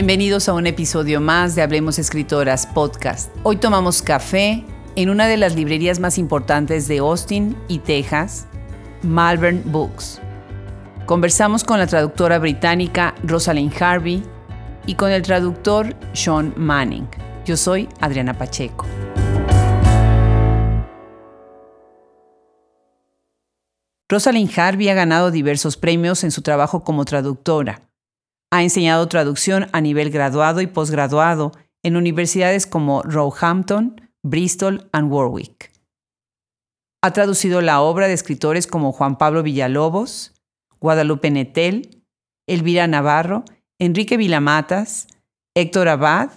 [0.00, 3.30] Bienvenidos a un episodio más de Hablemos Escritoras Podcast.
[3.42, 4.64] Hoy tomamos café
[4.96, 8.46] en una de las librerías más importantes de Austin y Texas,
[9.02, 10.22] Malvern Books.
[11.04, 14.22] Conversamos con la traductora británica Rosalind Harvey
[14.86, 17.06] y con el traductor Sean Manning.
[17.44, 18.86] Yo soy Adriana Pacheco.
[24.08, 27.89] Rosalind Harvey ha ganado diversos premios en su trabajo como traductora.
[28.52, 35.72] Ha enseñado traducción a nivel graduado y posgraduado en universidades como Roehampton, Bristol y Warwick.
[37.02, 40.34] Ha traducido la obra de escritores como Juan Pablo Villalobos,
[40.80, 42.02] Guadalupe Netel,
[42.46, 43.44] Elvira Navarro,
[43.78, 45.06] Enrique Vilamatas,
[45.54, 46.30] Héctor Abad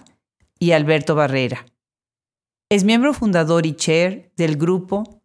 [0.58, 1.66] y Alberto Barrera.
[2.70, 5.22] Es miembro fundador y chair del grupo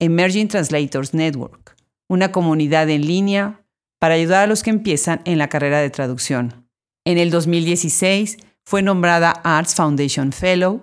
[0.00, 1.76] Emerging Translators Network,
[2.08, 3.59] una comunidad en línea
[4.00, 6.66] para ayudar a los que empiezan en la carrera de traducción.
[7.04, 10.82] En el 2016 fue nombrada Arts Foundation Fellow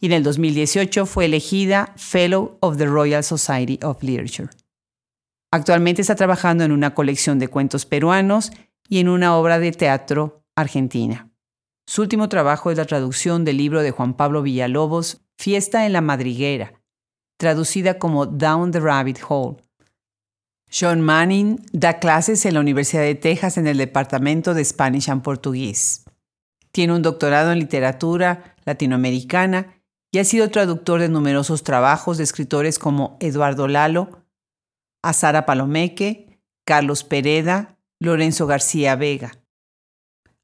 [0.00, 4.48] y en el 2018 fue elegida Fellow of the Royal Society of Literature.
[5.52, 8.52] Actualmente está trabajando en una colección de cuentos peruanos
[8.88, 11.30] y en una obra de teatro argentina.
[11.86, 16.00] Su último trabajo es la traducción del libro de Juan Pablo Villalobos, Fiesta en la
[16.00, 16.74] Madriguera,
[17.38, 19.56] traducida como Down the Rabbit Hole,
[20.78, 25.22] Sean Manning da clases en la Universidad de Texas en el Departamento de Spanish and
[25.22, 26.04] Portugués.
[26.70, 29.80] Tiene un doctorado en literatura latinoamericana
[30.12, 34.26] y ha sido traductor de numerosos trabajos de escritores como Eduardo Lalo,
[35.02, 39.32] Azara Palomeque, Carlos Pereda, Lorenzo García Vega.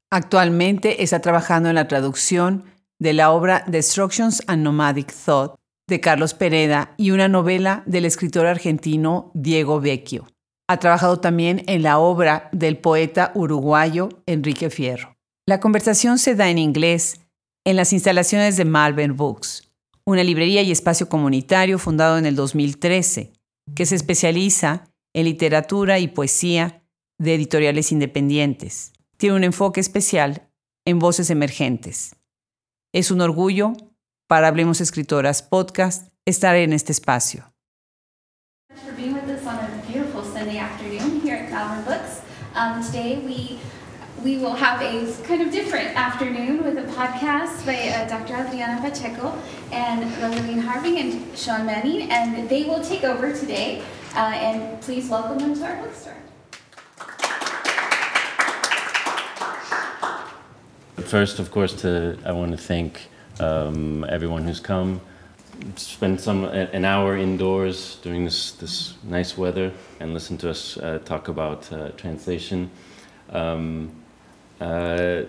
[0.09, 2.63] Actualmente está trabajando en la traducción
[2.97, 5.59] de la obra Destructions and Nomadic Thought
[5.93, 10.27] de Carlos Pereda y una novela del escritor argentino Diego Vecchio.
[10.67, 15.15] Ha trabajado también en la obra del poeta uruguayo Enrique Fierro.
[15.45, 17.21] La conversación se da en inglés
[17.63, 19.71] en las instalaciones de Malvern Books,
[20.03, 23.31] una librería y espacio comunitario fundado en el 2013,
[23.75, 26.81] que se especializa en literatura y poesía
[27.19, 28.93] de editoriales independientes.
[29.17, 30.49] Tiene un enfoque especial
[30.85, 32.15] en voces emergentes.
[32.93, 33.73] Es un orgullo
[34.27, 37.43] para Hablemos Escritoras Podcast estar en este espacio.
[38.85, 42.21] For being with us on a beautiful Sunday afternoon here at Malvern Books.
[42.55, 43.59] Um, today we
[44.23, 48.35] we will have a kind of different afternoon with a podcast by uh, Dr.
[48.35, 49.37] Adriana Pacheco
[49.71, 53.81] and Rosalind Harvey and Sean Manning, and they will take over today.
[54.15, 56.15] Uh, and please welcome them to our bookstore.
[61.05, 64.99] First, of course, to I want to thank um, everyone who's come.
[65.75, 70.99] Spend some an hour indoors during this this nice weather and listen to us uh,
[71.05, 72.69] talk about uh, translation.
[73.31, 73.91] Um,
[74.59, 75.23] uh,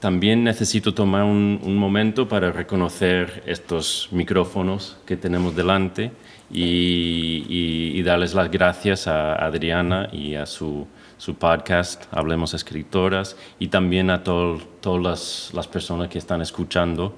[0.00, 6.12] también necesito tomar un, un, momento para reconocer estos micrófonos que tenemos delante
[6.50, 10.86] y, y, y darles las gracias a Adriana y a su,
[11.16, 14.62] su podcast Hablemos Escritoras y también a todas
[15.02, 17.16] las, las personas que están escuchando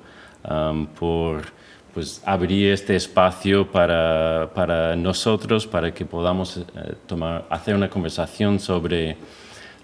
[0.49, 1.43] um, por
[1.93, 6.63] pues, abrir este espacio para, para, nosotros, para que podamos eh,
[7.07, 9.17] tomar, hacer una conversación sobre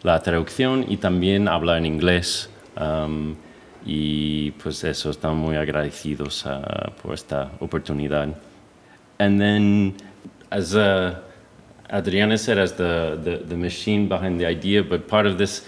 [0.02, 2.48] la traducción y también hablar en inglés.
[2.80, 3.34] Um,
[3.84, 8.34] y pues eso, estamos muy agradecidos uh, por esta oportunidad.
[9.18, 9.94] And then,
[10.50, 11.20] as uh,
[11.88, 15.64] Adriana said, as the, the, the machine behind the idea, but part of this,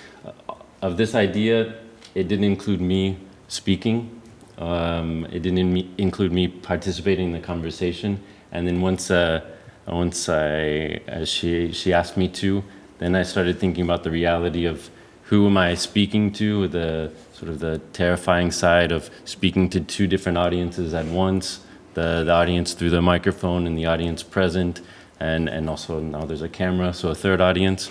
[0.82, 1.75] of this idea,
[2.15, 3.16] it didn't include me
[3.47, 4.17] speaking.
[4.58, 8.20] Um, it didn't include me participating in the conversation.
[8.50, 9.41] And then once, uh,
[9.86, 12.64] once I, uh, she, she asked me to,
[12.98, 14.91] then I started thinking about the reality of
[15.24, 20.06] who am I speaking to, the sort of the terrifying side of speaking to two
[20.06, 21.60] different audiences at once,
[21.94, 24.80] the, the audience through the microphone and the audience present,
[25.21, 27.91] and, and also now there's a camera, so a third audience.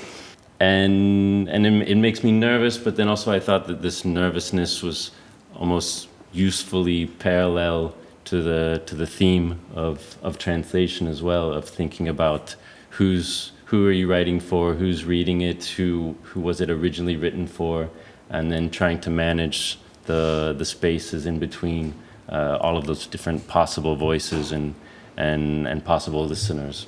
[0.60, 4.82] And, and it, it makes me nervous, but then also I thought that this nervousness
[4.82, 5.12] was
[5.56, 7.96] almost usefully parallel
[8.26, 12.56] to the to the theme of of translation as well of thinking about
[12.92, 17.48] who's who are you writing for who's reading it who who was it originally written
[17.48, 17.90] for
[18.30, 21.94] and then trying to manage the the spaces in between
[22.30, 24.76] uh, all of those different possible voices and
[25.16, 26.88] and and possible listeners.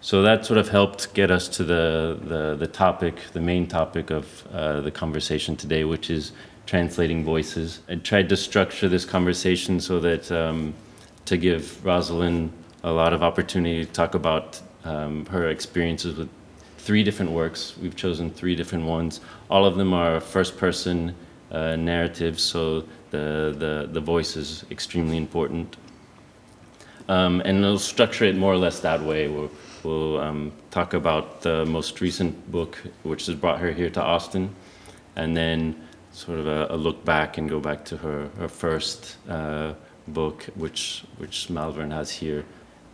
[0.00, 4.10] So that sort of helped get us to the the, the topic the main topic
[4.10, 6.32] of uh, the conversation today which is
[6.66, 7.80] translating voices.
[7.88, 10.74] I tried to structure this conversation so that um,
[11.26, 12.52] to give Rosalind
[12.82, 16.28] a lot of opportunity to talk about um, her experiences with
[16.78, 17.74] three different works.
[17.80, 19.20] We've chosen three different ones.
[19.50, 21.14] All of them are first person
[21.50, 25.76] uh, narrative, so the, the, the voice is extremely important.
[27.08, 29.28] Um, and we'll structure it more or less that way.
[29.28, 29.50] We'll,
[29.82, 34.54] we'll um, talk about the most recent book, which has brought her here to Austin,
[35.16, 35.74] and then
[36.14, 39.74] sort of a, a look back and go back to her, her first uh,
[40.08, 42.44] book, which, which Malvern has here,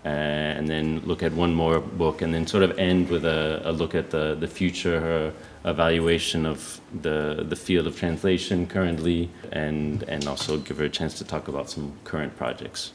[0.05, 3.61] uh, and then look at one more book, and then sort of end with a,
[3.65, 5.33] a look at the, the future, her
[5.67, 11.19] evaluation of the, the field of translation currently, and, and also give her a chance
[11.19, 12.93] to talk about some current projects.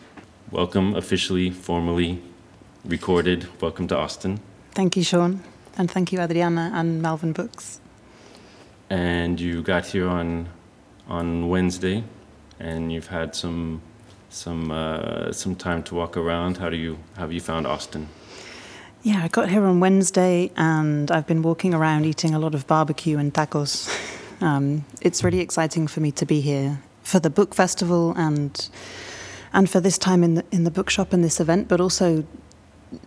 [0.50, 2.22] Welcome, officially, formally
[2.84, 3.48] recorded.
[3.62, 4.40] Welcome to Austin.
[4.72, 5.42] Thank you, Sean.
[5.78, 7.80] And thank you, Adriana and Malvern Books.
[8.90, 10.50] And you got here on
[11.08, 12.04] on Wednesday,
[12.60, 13.82] and you've had some
[14.30, 16.58] some uh, some time to walk around.
[16.58, 18.10] How do you have you found Austin?
[19.04, 22.66] Yeah, I got here on Wednesday, and I've been walking around eating a lot of
[22.68, 23.90] barbecue and tacos.
[24.42, 28.70] Um, it's really exciting for me to be here for the book festival and
[29.54, 32.26] and for this time in the in the bookshop and this event, but also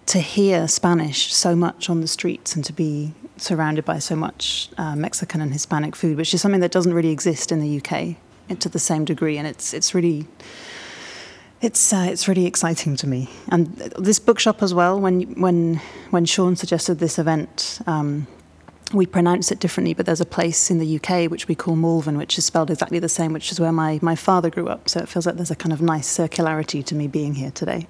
[0.06, 4.68] to hear Spanish so much on the streets and to be surrounded by so much
[4.78, 8.16] uh, Mexican and Hispanic food, which is something that doesn't really exist in the UK
[8.60, 10.26] to the same degree, and it's it's really
[11.60, 13.28] it's uh, it's really exciting to me.
[13.48, 13.66] And
[13.98, 15.00] this bookshop as well.
[15.00, 15.80] When when
[16.10, 17.80] when Sean suggested this event.
[17.86, 18.26] Um,
[18.94, 22.16] we pronounce it differently, but there's a place in the UK which we call Malvern,
[22.16, 24.88] which is spelled exactly the same, which is where my, my father grew up.
[24.88, 27.86] So it feels like there's a kind of nice circularity to me being here today.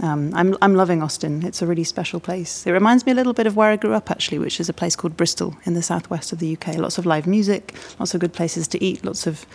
[0.00, 1.44] Um, I'm, I'm loving Austin.
[1.44, 2.66] It's a really special place.
[2.66, 4.72] It reminds me a little bit of where I grew up, actually, which is a
[4.72, 6.76] place called Bristol in the southwest of the UK.
[6.76, 9.46] Lots of live music, lots of good places to eat, lots of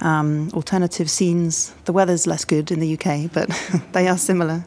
[0.00, 1.74] um, alternative scenes.
[1.84, 3.50] The weather's less good in the UK, but
[3.92, 4.64] they are similar.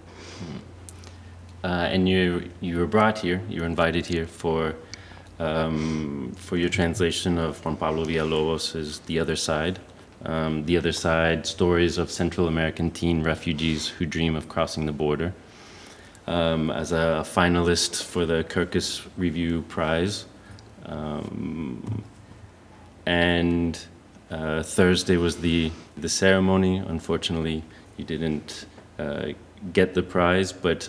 [1.63, 4.75] Uh, and you you were brought here, you were invited here for
[5.39, 9.79] um, for your translation of Juan Pablo Villalobos The Other Side.
[10.25, 14.91] Um, the Other Side Stories of Central American Teen Refugees Who Dream of Crossing the
[14.91, 15.33] Border.
[16.27, 20.25] Um, as a finalist for the Kirkus Review Prize.
[20.85, 22.03] Um,
[23.06, 23.79] and
[24.29, 26.77] uh, Thursday was the, the ceremony.
[26.77, 27.63] Unfortunately,
[27.97, 28.65] you didn't
[29.00, 29.29] uh,
[29.74, 30.88] get the prize, but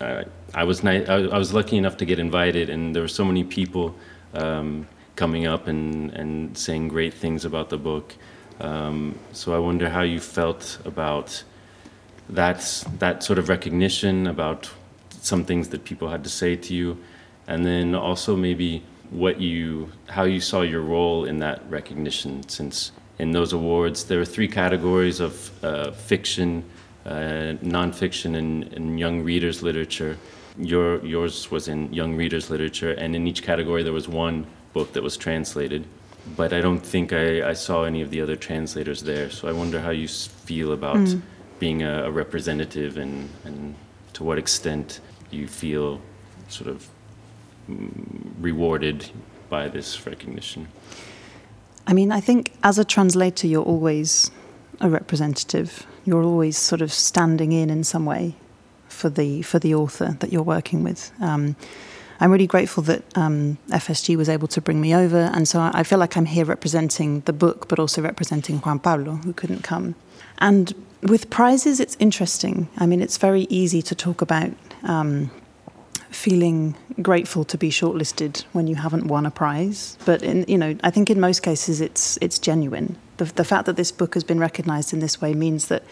[0.00, 0.24] uh,
[0.54, 3.24] I was ni- I, I, was lucky enough to get invited, and there were so
[3.24, 3.94] many people
[4.34, 4.86] um,
[5.16, 8.14] coming up and, and saying great things about the book.
[8.62, 11.42] Um, so I wonder how you felt about
[12.28, 14.70] that that sort of recognition about
[15.20, 16.96] some things that people had to say to you,
[17.46, 22.48] and then also maybe what you how you saw your role in that recognition.
[22.48, 26.64] Since in those awards there are three categories of uh, fiction,
[27.04, 30.16] uh, nonfiction, and, and young readers literature
[30.58, 34.92] your, yours was in young readers literature, and in each category there was one book
[34.92, 35.84] that was translated.
[36.36, 39.30] But I don't think I, I saw any of the other translators there.
[39.30, 41.20] So I wonder how you feel about mm.
[41.58, 43.74] being a, a, representative and, and
[44.12, 46.00] to what extent you feel
[46.48, 46.88] sort of
[47.68, 47.90] mm,
[48.38, 49.10] rewarded
[49.48, 50.68] by this recognition.
[51.86, 54.30] I mean, I think as a translator, you're always
[54.80, 55.86] a representative.
[56.04, 58.36] You're always sort of standing in in some way
[58.88, 61.12] for the for the author that you're working with.
[61.20, 61.56] Um,
[62.22, 65.82] I'm really grateful that um, FSG was able to bring me over, and so I
[65.82, 69.96] feel like I'm here representing the book, but also representing Juan Pablo, who couldn't come.
[70.38, 72.68] And with prizes, it's interesting.
[72.78, 74.52] I mean, it's very easy to talk about
[74.84, 75.32] um,
[76.10, 80.76] feeling grateful to be shortlisted when you haven't won a prize, but in, you know,
[80.84, 82.98] I think in most cases it's it's genuine.
[83.16, 85.82] The, the fact that this book has been recognised in this way means that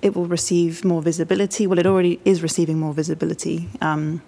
[0.00, 1.68] it will receive more visibility.
[1.68, 3.68] Well, it already is receiving more visibility.
[3.80, 4.22] Um,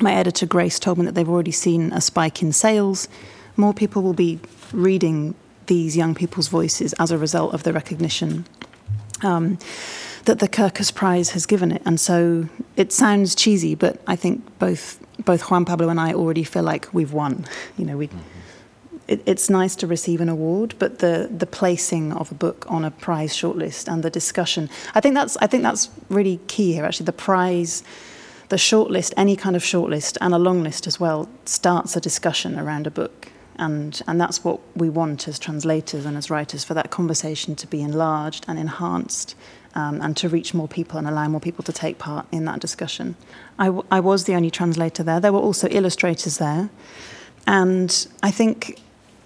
[0.00, 3.08] my editor, Grace, told me that they've already seen a spike in sales.
[3.56, 4.38] More people will be
[4.72, 5.34] reading
[5.66, 8.46] these young people's voices as a result of the recognition
[9.22, 9.58] um,
[10.24, 11.82] that the Kirkus Prize has given it.
[11.84, 16.44] And so it sounds cheesy, but I think both both Juan Pablo and I already
[16.44, 17.46] feel like we've won.
[17.76, 18.10] You know, we.
[19.08, 22.84] It, it's nice to receive an award, but the the placing of a book on
[22.84, 26.84] a prize shortlist and the discussion, I think that's I think that's really key here.
[26.84, 27.82] Actually, the prize,
[28.48, 32.58] the shortlist, any kind of shortlist and a long list as well, starts a discussion
[32.58, 33.28] around a book.
[33.56, 37.66] And, and that's what we want as translators and as writers for that conversation to
[37.66, 39.34] be enlarged and enhanced
[39.74, 42.60] um, and to reach more people and allow more people to take part in that
[42.60, 43.16] discussion.
[43.58, 45.18] I, I was the only translator there.
[45.18, 46.70] There were also illustrators there.
[47.46, 48.78] And I think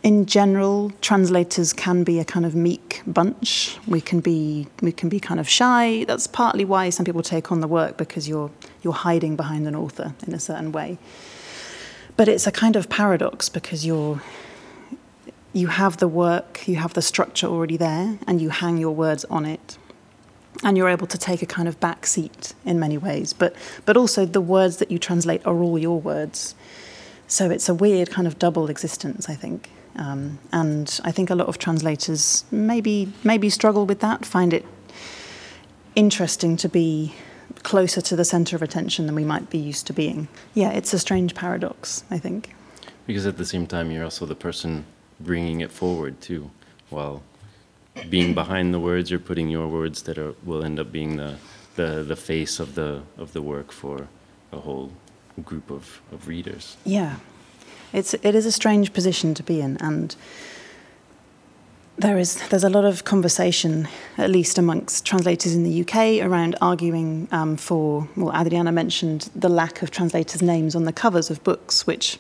[0.03, 3.79] in general, translators can be a kind of meek bunch.
[3.87, 6.05] We can be we can be kind of shy.
[6.07, 8.51] That's partly why some people take on the work because you're
[8.83, 10.99] you're hiding behind an author in a certain way.
[12.17, 14.21] But it's a kind of paradox because you're
[15.53, 19.25] you have the work, you have the structure already there, and you hang your words
[19.27, 19.79] on it.
[20.65, 23.33] And you're able to take a kind of back seat in many ways.
[23.33, 26.55] But, but also, the words that you translate are all your words.
[27.27, 29.71] So it's a weird kind of double existence, I think.
[29.97, 34.65] Um, and I think a lot of translators maybe maybe struggle with that, find it
[35.95, 37.15] interesting to be
[37.63, 40.29] closer to the center of attention than we might be used to being.
[40.55, 42.55] Yeah, it's a strange paradox, I think.
[43.07, 44.85] Because at the same time, you're also the person
[45.21, 46.51] bringing it forward too,
[46.91, 47.23] while
[48.09, 51.37] being behind the words, you're putting your words that are, will end up being the,
[51.77, 54.09] the, the face of the of the work for
[54.53, 54.93] a whole
[55.45, 56.77] group of, of readers.
[56.85, 57.17] Yeah,
[57.93, 60.17] it's it is a strange position to be in, and
[61.99, 66.57] there is there's a lot of conversation, at least amongst translators in the UK, around
[66.61, 68.09] arguing um, for.
[68.17, 72.19] Well, Adriana mentioned the lack of translators' names on the covers of books, which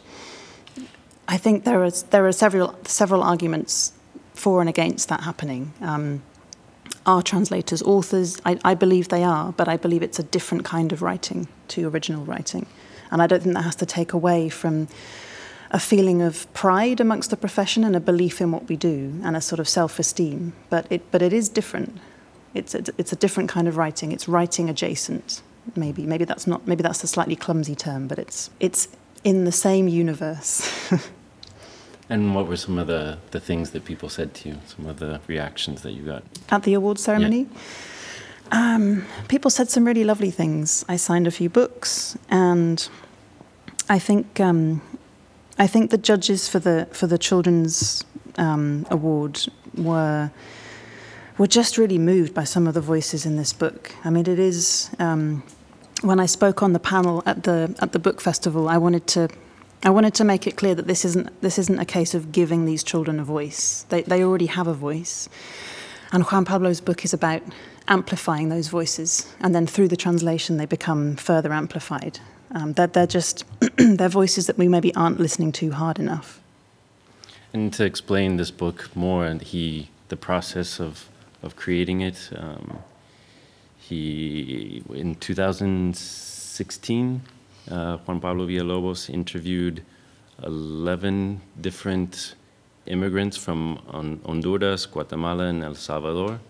[1.26, 3.93] I think there is there are several several arguments
[4.35, 5.73] for and against that happening.
[5.81, 6.23] Um,
[7.05, 8.41] are translators authors?
[8.45, 11.88] I, I believe they are, but I believe it's a different kind of writing to
[11.88, 12.67] original writing,
[13.11, 14.88] and I don't think that has to take away from
[15.73, 19.35] a feeling of pride amongst the profession and a belief in what we do and
[19.35, 20.52] a sort of self-esteem.
[20.69, 21.99] But it, but it is different.
[22.55, 24.12] It's a, it's a different kind of writing.
[24.12, 25.43] It's writing adjacent.
[25.75, 28.88] Maybe maybe that's not maybe that's a slightly clumsy term, but it's it's
[29.25, 30.69] in the same universe.
[32.11, 34.59] and what were some of the, the things that people said to you?
[34.67, 37.47] Some of the reactions that you got at the award ceremony.
[38.50, 38.75] Yeah.
[38.75, 40.85] Um, people said some really lovely things.
[40.88, 42.87] I signed a few books, and
[43.88, 44.83] I think um,
[45.59, 48.05] I think the judges for the for the children's
[48.39, 49.41] um, award
[49.77, 50.31] were
[51.39, 53.93] were just really moved by some of the voices in this book.
[54.05, 54.91] I mean, it is.
[54.99, 55.43] Um,
[56.03, 59.29] when I spoke on the panel at the at the book festival, I wanted to
[59.85, 62.65] I wanted to make it clear that this isn't this isn't a case of giving
[62.65, 63.85] these children a voice.
[63.89, 65.29] They they already have a voice,
[66.13, 67.43] and Juan Pablo's book is about
[67.89, 72.21] amplifying those voices, and then through the translation they become further amplified.
[72.55, 73.45] Um, that they're just
[73.77, 76.41] they're voices that we maybe aren't listening to hard enough.
[77.55, 81.09] And to explain this book more, and he the process of
[81.43, 82.79] of creating it, um,
[83.79, 87.23] he in 2016,
[87.71, 89.83] uh, Juan Pablo Villalobos interviewed
[90.43, 92.35] 11 different
[92.87, 93.77] immigrants from
[94.27, 96.41] Honduras, Guatemala, and El Salvador,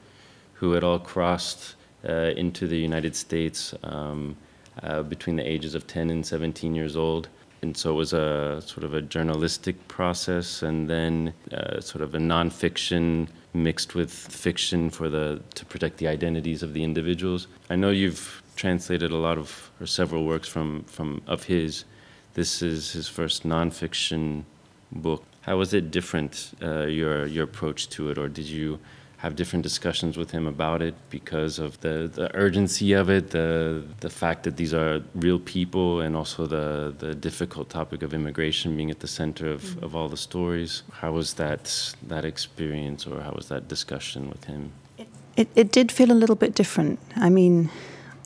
[0.55, 1.75] who had all crossed
[2.09, 3.75] uh, into the United States.
[3.83, 4.37] Um,
[4.83, 7.29] uh, between the ages of 10 and 17 years old.
[7.63, 12.15] And so it was a sort of a journalistic process and then uh, sort of
[12.15, 17.47] a nonfiction mixed with fiction for the to protect the identities of the individuals.
[17.71, 21.85] I know you've translated a lot of or several works from, from of his.
[22.35, 24.45] This is his first nonfiction
[24.91, 25.23] book.
[25.43, 28.79] How was it different, uh, your your approach to it, or did you
[29.23, 33.85] have different discussions with him about it because of the, the urgency of it, the
[34.01, 38.77] the fact that these are real people, and also the the difficult topic of immigration
[38.77, 39.85] being at the center of, mm-hmm.
[39.85, 40.83] of all the stories.
[41.01, 44.63] How was that that experience, or how was that discussion with him?
[44.99, 46.99] It, it, it did feel a little bit different.
[47.15, 47.71] I mean,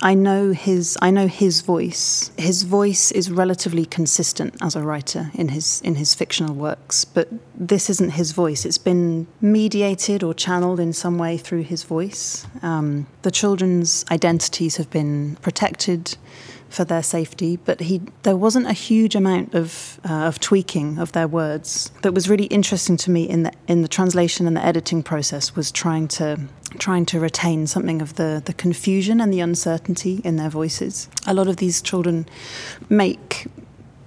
[0.02, 2.30] I know his I know his voice.
[2.36, 7.28] His voice is relatively consistent as a writer in his in his fictional works, but
[7.54, 8.66] this isn't his voice.
[8.66, 12.46] It's been mediated or channeled in some way through his voice.
[12.62, 16.16] Um, the children's identities have been protected
[16.68, 21.12] for their safety, but he there wasn't a huge amount of uh, of tweaking of
[21.12, 21.90] their words.
[22.02, 25.54] That was really interesting to me in the in the translation and the editing process
[25.54, 26.40] was trying to
[26.78, 31.08] trying to retain something of the the confusion and the uncertainty in their voices.
[31.26, 32.26] A lot of these children
[32.88, 33.46] make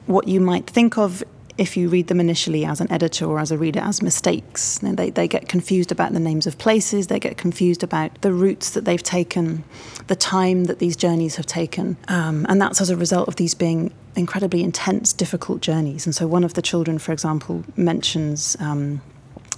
[0.06, 1.24] what you might think of
[1.60, 4.80] if you read them initially as an editor or as a reader as mistakes.
[4.82, 8.72] They, they get confused about the names of places, they get confused about the routes
[8.72, 9.66] that they've taken,
[10.08, 11.98] the time that these journeys have taken.
[12.08, 16.06] Um, and that's as a result of these being incredibly intense, difficult journeys.
[16.06, 18.56] And so one of the children, for example, mentions.
[18.60, 19.01] Um,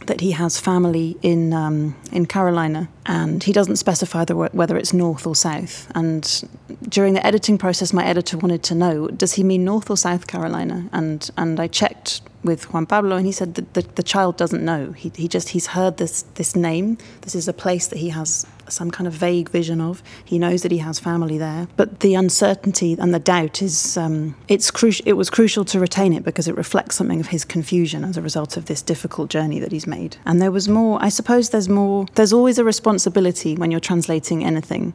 [0.08, 4.94] that he has family in um, in Carolina, and he doesn't specify the, whether it's
[4.94, 5.92] north or south.
[5.96, 6.50] And
[6.90, 10.28] during the editing process, my editor wanted to know: does he mean North or South
[10.28, 10.90] Carolina?
[10.92, 14.64] And and I checked with Juan Pablo, and he said that the, the child doesn't
[14.64, 14.92] know.
[14.94, 16.98] He, he just he's heard this this name.
[17.22, 20.02] This is a place that he has some kind of vague vision of.
[20.24, 24.36] He knows that he has family there, but the uncertainty and the doubt is um,
[24.48, 25.08] it's crucial.
[25.08, 28.22] It was crucial to retain it because it reflects something of his confusion as a
[28.22, 30.18] result of this difficult journey that he's made.
[30.26, 31.02] And there was more.
[31.02, 32.06] I suppose there's more.
[32.16, 34.94] There's always a responsibility when you're translating anything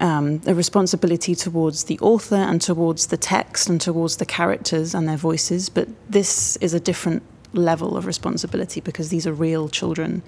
[0.00, 5.08] um, a responsibility towards the author and towards the text and towards the characters and
[5.08, 5.68] their voices.
[5.68, 7.22] But this is a different
[7.52, 10.22] level of responsibility because these are real children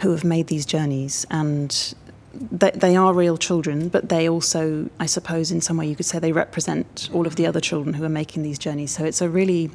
[0.00, 1.94] who have made these journeys and
[2.34, 6.06] they, they are real children, but they also, I suppose, in some way you could
[6.06, 8.90] say they represent all of the other children who are making these journeys.
[8.90, 9.70] So it's a really,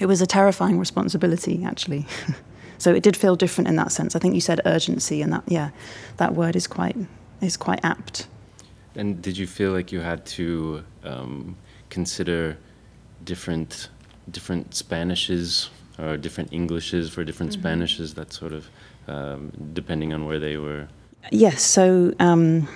[0.00, 2.06] it was a terrifying responsibility, actually.
[2.78, 4.14] so it did feel different in that sense.
[4.14, 5.70] I think you said urgency, and that, yeah,
[6.18, 6.96] that word is quite,
[7.40, 8.26] is quite apt.
[8.94, 11.56] And did you feel like you had to um,
[11.90, 12.56] consider
[13.24, 13.88] different,
[14.30, 17.62] different Spanishes or different Englishes for different mm-hmm.
[17.62, 18.68] Spanishes, that sort of,
[19.08, 20.88] um, depending on where they were?
[21.30, 21.62] Yes.
[21.62, 22.68] So um,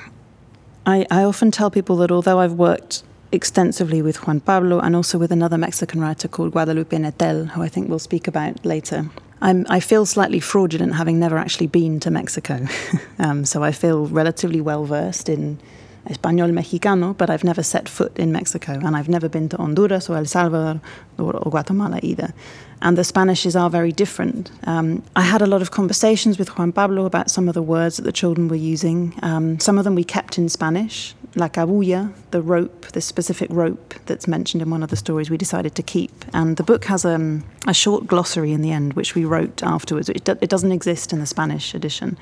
[0.87, 5.19] I, I often tell people that although I've worked extensively with Juan Pablo and also
[5.19, 9.09] with another Mexican writer called Guadalupe Nettel, who I think we'll speak about later.
[9.43, 12.67] I'm, i feel slightly fraudulent having never actually been to Mexico.
[13.19, 15.59] um, so I feel relatively well versed in
[16.07, 20.11] Español Mexicano, but I've never set foot in Mexico and I've never been to Honduras
[20.11, 20.81] or El Salvador
[21.19, 22.35] or, or Guatemala either
[22.83, 24.51] and the Spanishes are very different.
[24.65, 27.97] Um, I had a lot of conversations with Juan Pablo about some of the words
[27.97, 29.15] that the children were using.
[29.23, 33.95] Um, some of them we kept in Spanish, la cabulla, the rope, the specific rope
[34.07, 36.13] that's mentioned in one of the stories we decided to keep.
[36.33, 40.09] And the book has um, a short glossary in the end, which we wrote afterwards.
[40.09, 42.17] It, do- it doesn't exist in the Spanish edition.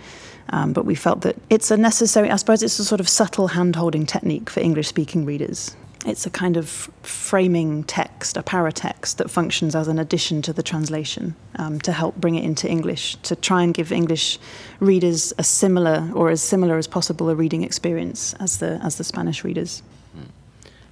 [0.51, 3.49] Um, but we felt that it's a necessary, I suppose it's a sort of subtle
[3.49, 5.77] hand holding technique for English speaking readers.
[6.07, 6.69] It's a kind of
[7.03, 12.17] framing text, a paratext that functions as an addition to the translation um, to help
[12.17, 14.39] bring it into English, to try and give English
[14.79, 19.05] readers a similar or as similar as possible a reading experience as the as the
[19.05, 19.83] Spanish readers.
[20.15, 20.31] Hmm.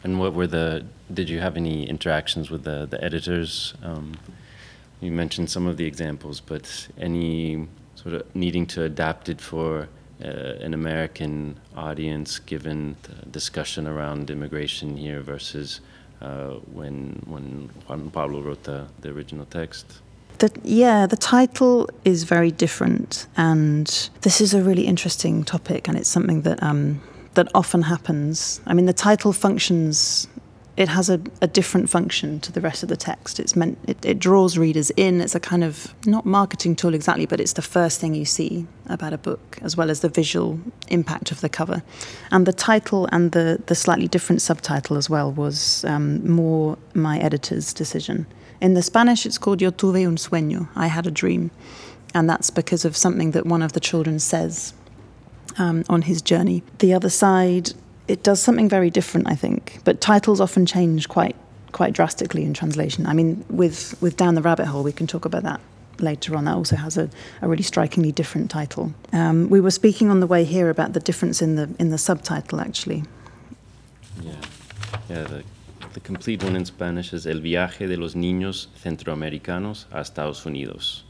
[0.02, 0.84] And what were the?
[1.14, 3.75] Did you have any interactions with the the editors?
[3.82, 4.14] Um,
[5.00, 9.88] you mentioned some of the examples, but any sort of needing to adapt it for
[10.23, 15.80] uh, an American audience, given the discussion around immigration here versus
[16.21, 20.00] uh, when when Juan Pablo wrote the, the original text?
[20.38, 23.86] The, yeah, the title is very different, and
[24.21, 27.00] this is a really interesting topic, and it's something that um,
[27.34, 28.60] that often happens.
[28.67, 30.28] I mean, the title functions
[30.76, 33.41] it has a, a, different function to the rest of the text.
[33.41, 35.23] It's meant it, it, draws readers in.
[35.23, 38.67] It's a kind of not marketing tool exactly, but it's the first thing you see
[38.86, 41.82] about a book, as well as the visual impact of the cover.
[42.30, 47.19] And the title and the the slightly different subtitle as well was um, more my
[47.19, 48.26] editor's decision.
[48.60, 50.69] In the Spanish, it's called Yo tuve un sueño.
[50.76, 51.50] I had a dream,
[52.12, 54.75] and that's because of something that one of the children says
[55.58, 56.62] um, on his journey.
[56.78, 57.73] The other side
[58.08, 59.80] it does something very different, I think.
[59.84, 61.36] But titles often change quite
[61.73, 63.06] quite drastically in translation.
[63.06, 65.60] I mean, with with Down the Rabbit Hole, we can talk about that
[65.99, 66.45] later on.
[66.45, 67.08] That also has a,
[67.42, 68.92] a really strikingly different title.
[69.12, 71.99] Um, we were speaking on the way here about the difference in the in the
[71.99, 73.04] subtitle, actually.
[74.23, 74.32] Yeah,
[75.10, 75.25] yeah.
[75.25, 75.42] The,
[75.92, 81.02] the complete one in Spanish is El viaje de los niños centroamericanos a Estados Unidos.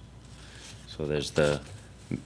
[0.86, 1.60] So there's the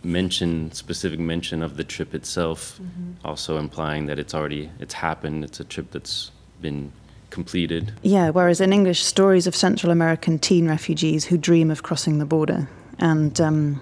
[0.03, 3.13] mention specific mention of the trip itself mm-hmm.
[3.27, 6.93] also implying that it's already it's happened it's a trip that's been
[7.31, 7.93] completed.
[8.03, 12.27] Yeah whereas in english stories of central american teen refugees who dream of crossing the
[12.27, 12.69] border.
[12.99, 13.81] And um,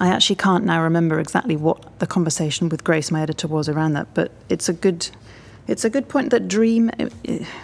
[0.00, 3.94] i actually can't now remember exactly what the conversation with grace my editor was around
[3.94, 5.08] that but it's a good
[5.68, 7.08] it's a good point that dream uh,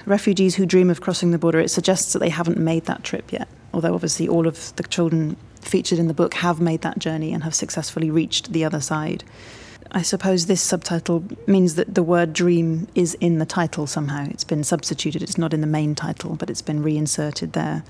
[0.07, 3.33] refugees who dream of crossing the border it suggests that they haven't made that trip
[3.33, 3.49] yet.
[3.73, 5.37] Although obviously all of the children
[5.67, 9.25] featured in the book have made that journey and have successfully reached the other side.
[9.93, 14.27] I suppose this subtitle means that the word dream is in the title somehow.
[14.29, 15.23] It's been substituted.
[15.23, 17.85] It's not in the main title, but it's been reinserted there.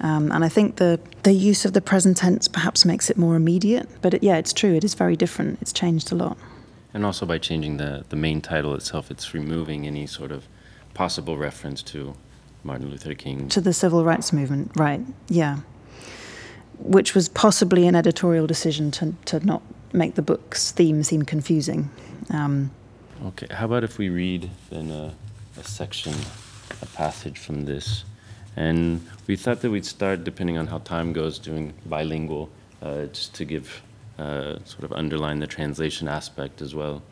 [0.00, 3.34] Um, and I think the, the use of the present tense perhaps makes it more
[3.34, 3.88] immediate.
[4.02, 4.74] But it, yeah, it's true.
[4.74, 5.60] It is very different.
[5.60, 6.38] It's changed a lot.
[6.94, 10.46] And also by changing the, the main title itself, it's removing any sort of
[10.94, 12.14] possible reference to
[12.62, 13.48] Martin Luther King.
[13.48, 15.00] To the civil rights movement, right.
[15.28, 15.60] Yeah
[16.82, 21.90] which was possibly an editorial decision to, to not make the book's theme seem confusing.
[22.30, 22.70] Um,
[23.26, 25.14] okay, how about if we read then a,
[25.58, 26.14] a, section,
[26.80, 28.04] a passage from this?
[28.56, 32.50] And we thought that we'd start, depending on how time goes, doing bilingual,
[32.82, 33.82] uh, just to give
[34.18, 37.02] uh, sort of underline the translation aspect as well.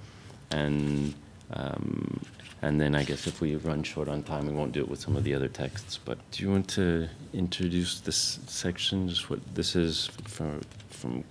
[0.51, 1.15] And
[1.53, 2.21] um,
[2.63, 5.01] and then I guess if we run short on time, we won't do it with
[5.01, 5.99] some of the other texts.
[6.03, 9.09] But do you want to introduce this section?
[9.09, 11.25] Just what this is from from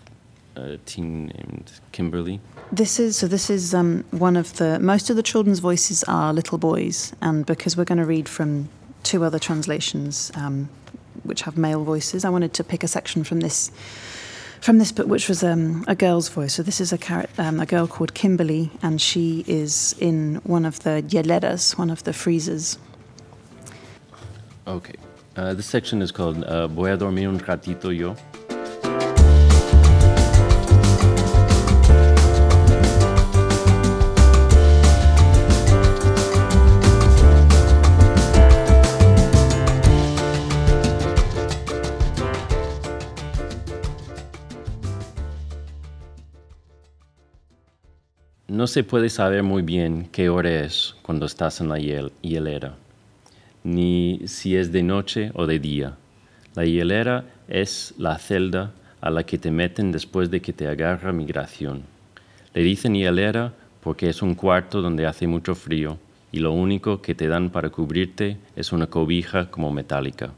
[0.55, 2.39] a teen named Kimberly.
[2.71, 3.27] This is so.
[3.27, 7.45] This is um, one of the most of the children's voices are little boys, and
[7.45, 8.69] because we're going to read from
[9.03, 10.69] two other translations um,
[11.23, 13.71] which have male voices, I wanted to pick a section from this
[14.61, 16.53] from this book, which was um, a girl's voice.
[16.53, 20.65] So this is a, car- um, a girl called Kimberly, and she is in one
[20.65, 22.77] of the hieleras, one of the freezers.
[24.67, 24.95] Okay.
[25.35, 28.15] Uh, this section is called uh, Voy a dormir un ratito yo.
[48.59, 52.75] No se puede saber muy bien qué hora es cuando estás en la hiel hielera,
[53.63, 55.95] ni si es de noche o de día.
[56.55, 61.13] La hielera es la celda a la que te meten después de que te agarra
[61.13, 61.83] migración.
[62.53, 65.97] Le dicen hielera porque es un cuarto donde hace mucho frío
[66.29, 70.31] y lo único que te dan para cubrirte es una cobija como metálica.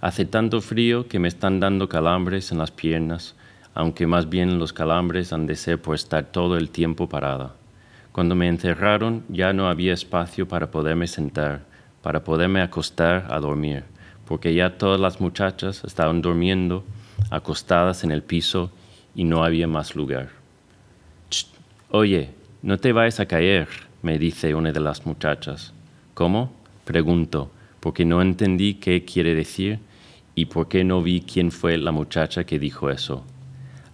[0.00, 3.36] Hace tanto frío que me están dando calambres en las piernas
[3.78, 7.54] aunque más bien los calambres han de ser por estar todo el tiempo parada.
[8.10, 11.60] Cuando me encerraron ya no había espacio para poderme sentar,
[12.02, 13.84] para poderme acostar a dormir,
[14.26, 16.82] porque ya todas las muchachas estaban durmiendo
[17.30, 18.72] acostadas en el piso
[19.14, 20.30] y no había más lugar.
[21.90, 22.30] Oye,
[22.62, 23.68] no te vayas a caer,
[24.02, 25.72] me dice una de las muchachas.
[26.14, 26.52] ¿Cómo?
[26.84, 29.78] Pregunto, porque no entendí qué quiere decir
[30.34, 33.24] y por qué no vi quién fue la muchacha que dijo eso.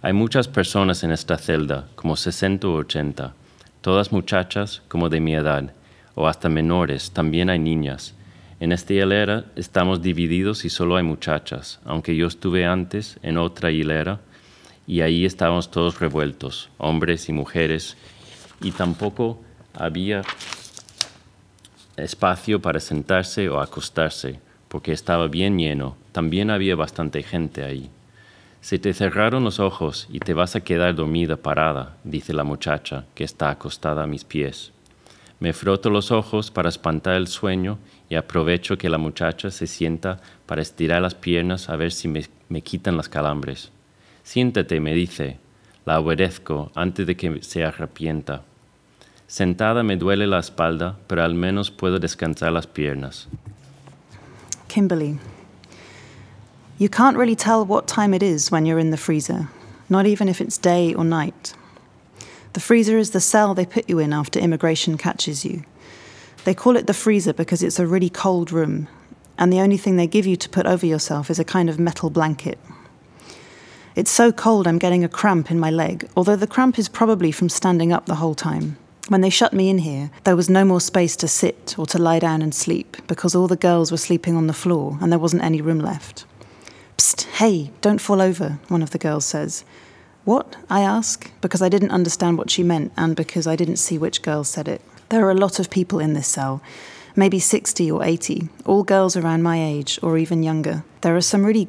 [0.05, 3.33] Hay muchas personas en esta celda, como 60 o 80,
[3.81, 5.73] todas muchachas como de mi edad,
[6.13, 8.13] o hasta menores, también hay niñas.
[8.59, 13.71] En esta hilera estamos divididos y solo hay muchachas, aunque yo estuve antes en otra
[13.71, 14.19] hilera
[14.85, 17.97] y ahí estábamos todos revueltos, hombres y mujeres,
[18.61, 19.41] y tampoco
[19.73, 20.21] había
[21.97, 25.97] espacio para sentarse o acostarse, porque estaba bien lleno.
[26.11, 27.89] También había bastante gente ahí.
[28.65, 33.05] Se te cerraron los ojos y te vas a quedar dormida parada, dice la muchacha
[33.13, 34.71] que está acostada a mis pies.
[35.39, 37.77] Me froto los ojos para espantar el sueño
[38.09, 42.61] y aprovecho que la muchacha se sienta para estirar las piernas a ver si me,
[42.63, 43.71] quitan las calambres.
[44.23, 45.37] Siéntate, me dice.
[45.85, 48.41] La obedezco antes de que se arrepienta.
[49.27, 53.27] Sentada me duele la espalda, pero al menos puedo descansar las piernas.
[54.67, 55.19] Kimberly,
[56.77, 59.47] You can't really tell what time it is when you're in the freezer,
[59.87, 61.53] not even if it's day or night.
[62.51, 65.63] The freezer is the cell they put you in after immigration catches you.
[66.43, 68.89] They call it the freezer because it's a really cold room,
[69.37, 71.79] and the only thing they give you to put over yourself is a kind of
[71.79, 72.59] metal blanket.
[73.95, 77.31] It's so cold I'm getting a cramp in my leg, although the cramp is probably
[77.31, 78.75] from standing up the whole time.
[79.07, 81.97] When they shut me in here, there was no more space to sit or to
[81.97, 85.19] lie down and sleep because all the girls were sleeping on the floor and there
[85.19, 86.25] wasn't any room left.
[87.23, 89.63] Hey, don't fall over, one of the girls says.
[90.23, 90.55] What?
[90.69, 94.21] I ask, because I didn't understand what she meant and because I didn't see which
[94.21, 94.81] girl said it.
[95.09, 96.61] There are a lot of people in this cell,
[97.15, 100.83] maybe 60 or 80, all girls around my age or even younger.
[101.01, 101.67] There are some really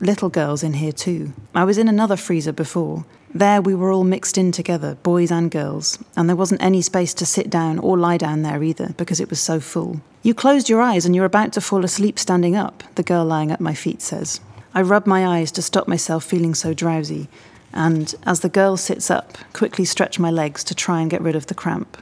[0.00, 1.32] little girls in here too.
[1.54, 3.04] I was in another freezer before.
[3.34, 7.12] There we were all mixed in together, boys and girls, and there wasn't any space
[7.14, 10.00] to sit down or lie down there either because it was so full.
[10.22, 13.50] You closed your eyes and you're about to fall asleep standing up, the girl lying
[13.50, 14.40] at my feet says.
[14.78, 17.26] I rub my eyes to stop myself feeling so drowsy,
[17.72, 21.34] and as the girl sits up, quickly stretch my legs to try and get rid
[21.34, 22.00] of the cramp.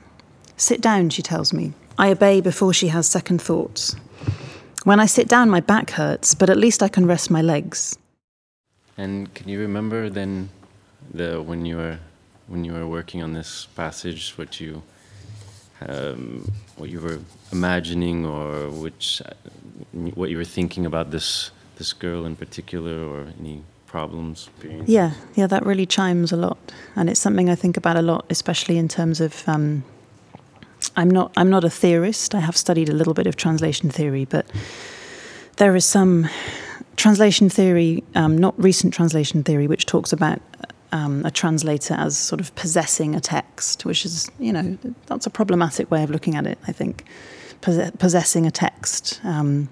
[0.59, 1.73] Sit down, she tells me.
[1.97, 3.97] I obey before she has second thoughts.
[4.85, 7.99] When I sit down, my back hurts, but at least I can rest my legs.
[8.99, 10.51] And can you remember then
[11.15, 11.99] the when you were
[12.47, 14.83] when you were working on this passage what you
[15.81, 17.21] um, what you were
[17.53, 19.23] imagining or which
[19.93, 24.51] what you were thinking about this this girl in particular or any problems?
[24.87, 26.59] Yeah, yeah, that really chimes a lot,
[26.95, 29.43] and it's something I think about a lot, especially in terms of.
[29.49, 29.85] Um,
[30.97, 31.33] I'm not.
[31.37, 32.35] I'm not a theorist.
[32.35, 34.47] I have studied a little bit of translation theory, but
[35.57, 36.29] there is some
[36.97, 40.41] translation theory, um, not recent translation theory, which talks about
[40.93, 45.31] um, a translator as sort of possessing a text, which is, you know, that's a
[45.31, 46.59] problematic way of looking at it.
[46.67, 47.05] I think
[47.61, 49.21] possessing a text.
[49.25, 49.69] Um,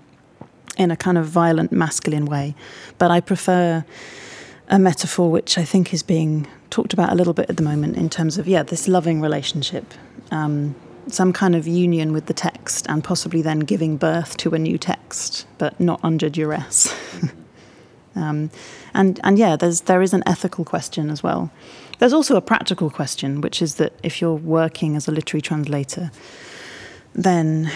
[0.77, 2.55] in a kind of violent masculine way.
[2.99, 3.85] But I prefer
[4.69, 7.97] a metaphor which I think is being talked about a little bit at the moment
[7.97, 9.95] in terms of, yeah, this loving relationship.
[10.31, 10.75] Um,
[11.09, 14.79] some kind of union with the text and possibly then giving birth to a new
[14.79, 16.95] text, but not under duress.
[18.17, 18.51] um,
[18.95, 21.51] and, and yeah, there's, there is an ethical question as well.
[21.99, 26.11] There's also a practical question, which is that if you're working as a literary translator,
[27.15, 27.71] then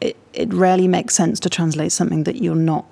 [0.00, 2.84] it, it rarely makes sense to translate something that you're not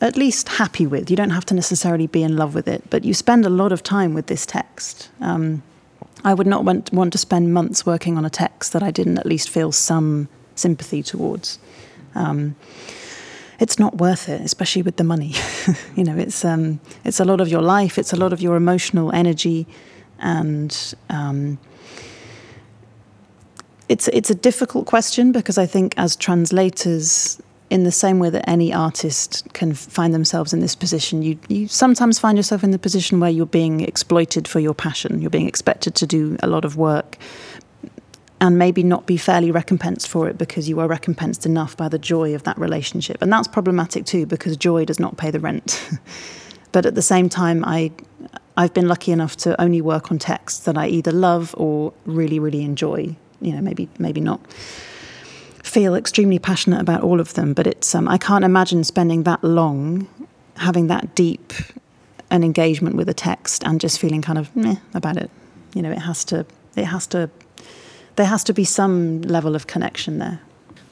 [0.00, 1.10] at least happy with.
[1.10, 3.72] You don't have to necessarily be in love with it, but you spend a lot
[3.72, 5.10] of time with this text.
[5.20, 5.62] Um,
[6.24, 9.18] I would not want, want to spend months working on a text that I didn't
[9.18, 11.58] at least feel some sympathy towards.
[12.14, 12.56] Um,
[13.58, 15.34] it's not worth it, especially with the money.
[15.96, 18.56] you know, it's um, it's a lot of your life, it's a lot of your
[18.56, 19.66] emotional energy,
[20.18, 21.58] and um,
[23.90, 28.48] it's it's a difficult question because I think as translators, in the same way that
[28.48, 32.78] any artist can find themselves in this position, you you sometimes find yourself in the
[32.78, 35.20] position where you're being exploited for your passion.
[35.20, 37.16] You're being expected to do a lot of work,
[38.40, 41.98] and maybe not be fairly recompensed for it because you are recompensed enough by the
[41.98, 43.20] joy of that relationship.
[43.20, 45.90] And that's problematic too because joy does not pay the rent.
[46.72, 47.90] but at the same time, I
[48.56, 52.38] I've been lucky enough to only work on texts that I either love or really
[52.38, 53.16] really enjoy.
[53.40, 54.40] You know, maybe maybe not
[55.62, 59.42] feel extremely passionate about all of them, but it's um, I can't imagine spending that
[59.44, 60.08] long
[60.56, 61.52] having that deep
[62.30, 65.30] an engagement with a text and just feeling kind of meh about it.
[65.74, 67.30] You know, it has to it has to
[68.16, 70.40] there has to be some level of connection there.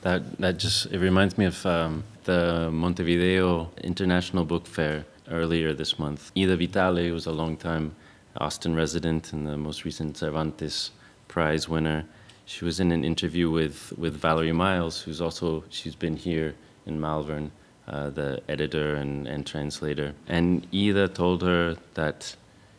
[0.03, 5.99] That that just it reminds me of um, the Montevideo International Book Fair earlier this
[5.99, 6.33] month.
[6.37, 7.95] Ida Vitale was a long-time
[8.39, 10.91] Austin resident and the most recent Cervantes
[11.27, 12.05] Prize winner.
[12.49, 16.55] She was in an interview with with Valerie Miles, who's also she's been here
[16.87, 17.51] in Malvern,
[17.87, 20.15] uh, the editor and, and translator.
[20.27, 22.35] And Ida told her that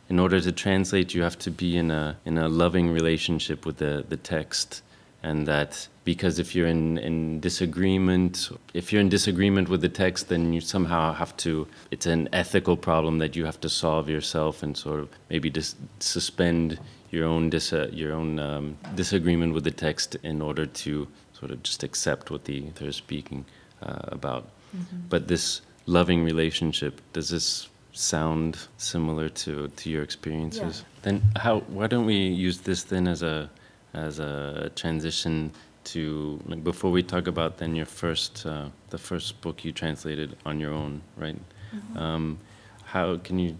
[0.09, 3.77] in order to translate, you have to be in a in a loving relationship with
[3.77, 4.81] the the text,
[5.21, 10.29] and that because if you're in in disagreement, if you're in disagreement with the text,
[10.29, 11.67] then you somehow have to.
[11.91, 15.77] It's an ethical problem that you have to solve yourself, and sort of maybe just
[15.99, 16.79] suspend
[17.11, 21.63] your own dis your own um, disagreement with the text in order to sort of
[21.63, 23.45] just accept what the they're speaking
[23.81, 24.43] uh, about.
[24.75, 24.97] Mm-hmm.
[25.09, 27.69] But this loving relationship, does this
[27.99, 30.79] sound similar to to your experiences.
[30.79, 30.99] Yeah.
[31.01, 33.49] Then how why don't we use this then as a
[33.93, 35.51] as a transition
[35.85, 40.37] to like before we talk about then your first uh, the first book you translated
[40.45, 41.39] on your own, right?
[41.75, 41.97] Mm-hmm.
[41.97, 42.37] Um,
[42.85, 43.55] how can you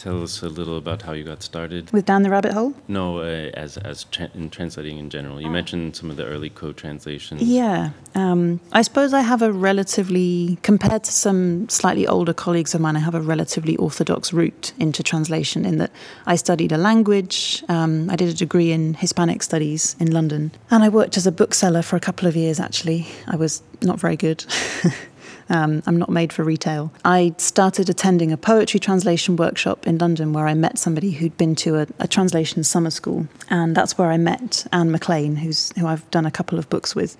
[0.00, 2.72] tell us a little about how you got started with Down the Rabbit Hole?
[2.88, 5.40] No, uh, as as tra- in translating in general.
[5.40, 5.50] You oh.
[5.50, 7.42] mentioned some of the early co-translations.
[7.42, 12.80] Yeah, um, I suppose I have a relatively, compared to some slightly older colleagues of
[12.80, 15.66] mine, I have a relatively orthodox route into translation.
[15.66, 15.92] In that
[16.26, 17.62] I studied a language.
[17.68, 21.32] Um, I did a degree in Hispanic studies in London, and I worked as a
[21.32, 22.58] bookseller for a couple of years.
[22.58, 24.44] Actually, I was not very good.
[25.50, 26.92] Um, I'm not made for retail.
[27.04, 31.54] I started attending a poetry translation workshop in London where I met somebody who'd been
[31.56, 33.26] to a, a translation summer school.
[33.50, 36.94] And that's where I met Anne McLean, who's, who I've done a couple of books
[36.94, 37.16] with.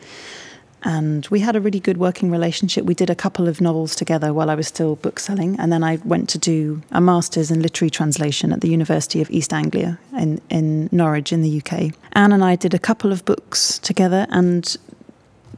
[0.83, 2.85] And we had a really good working relationship.
[2.85, 5.59] We did a couple of novels together while I was still bookselling.
[5.59, 9.31] And then I went to do a master's in literary translation at the University of
[9.31, 11.93] East Anglia in, in Norwich in the UK.
[12.13, 14.27] Anne and I did a couple of books together.
[14.31, 14.77] And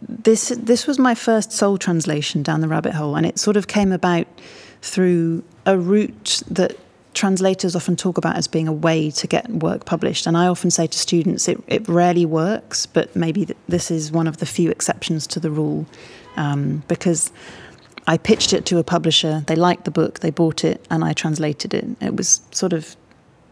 [0.00, 3.66] this this was my first sole translation down the rabbit hole, and it sort of
[3.66, 4.26] came about
[4.80, 6.76] through a route that
[7.14, 10.26] translators often talk about as being a way to get work published.
[10.26, 14.10] And I often say to students, it, it rarely works, but maybe th- this is
[14.10, 15.86] one of the few exceptions to the rule,
[16.36, 17.30] um, because
[18.06, 21.12] I pitched it to a publisher, they liked the book, they bought it, and I
[21.12, 21.84] translated it.
[22.00, 22.96] It was sort of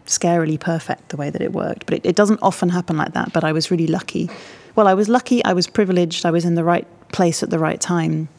[0.07, 3.33] scarily perfect the way that it worked, but it, it doesn't often happen like that.
[3.33, 4.31] But I was really lucky
[4.80, 7.58] well, I was lucky, I was privileged, I was in the right place at the
[7.58, 8.30] right time.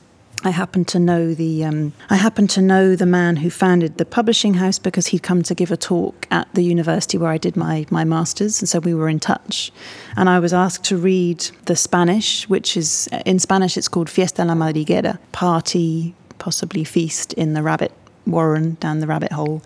[0.44, 4.06] I happened to know the um, I happened to know the man who founded the
[4.06, 7.56] publishing house because he'd come to give a talk at the university where I did
[7.56, 9.72] my my masters, and so we were in touch.
[10.18, 14.44] And I was asked to read the Spanish, which is in Spanish it's called Fiesta
[14.44, 17.92] la Madriguera, party, possibly feast in the rabbit
[18.26, 19.62] warren down the rabbit hole.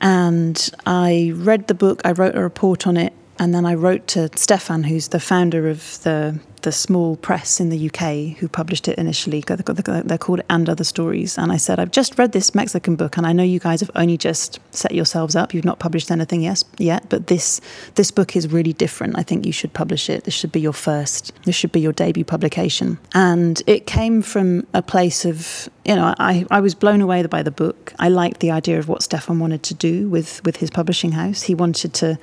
[0.00, 3.12] And I read the book, I wrote a report on it,
[3.42, 7.68] and then I wrote to Stefan, who's the founder of the the small press in
[7.68, 9.42] the UK who published it initially.
[9.46, 11.38] They're called And Other Stories.
[11.38, 13.90] And I said, I've just read this Mexican book, and I know you guys have
[13.94, 15.54] only just set yourselves up.
[15.54, 17.60] You've not published anything yes, yet, but this
[17.94, 19.18] this book is really different.
[19.18, 20.24] I think you should publish it.
[20.24, 21.32] This should be your first.
[21.44, 22.98] This should be your debut publication.
[23.14, 27.42] And it came from a place of, you know, I, I was blown away by
[27.42, 27.92] the book.
[27.98, 31.42] I liked the idea of what Stefan wanted to do with with his publishing house.
[31.42, 32.18] He wanted to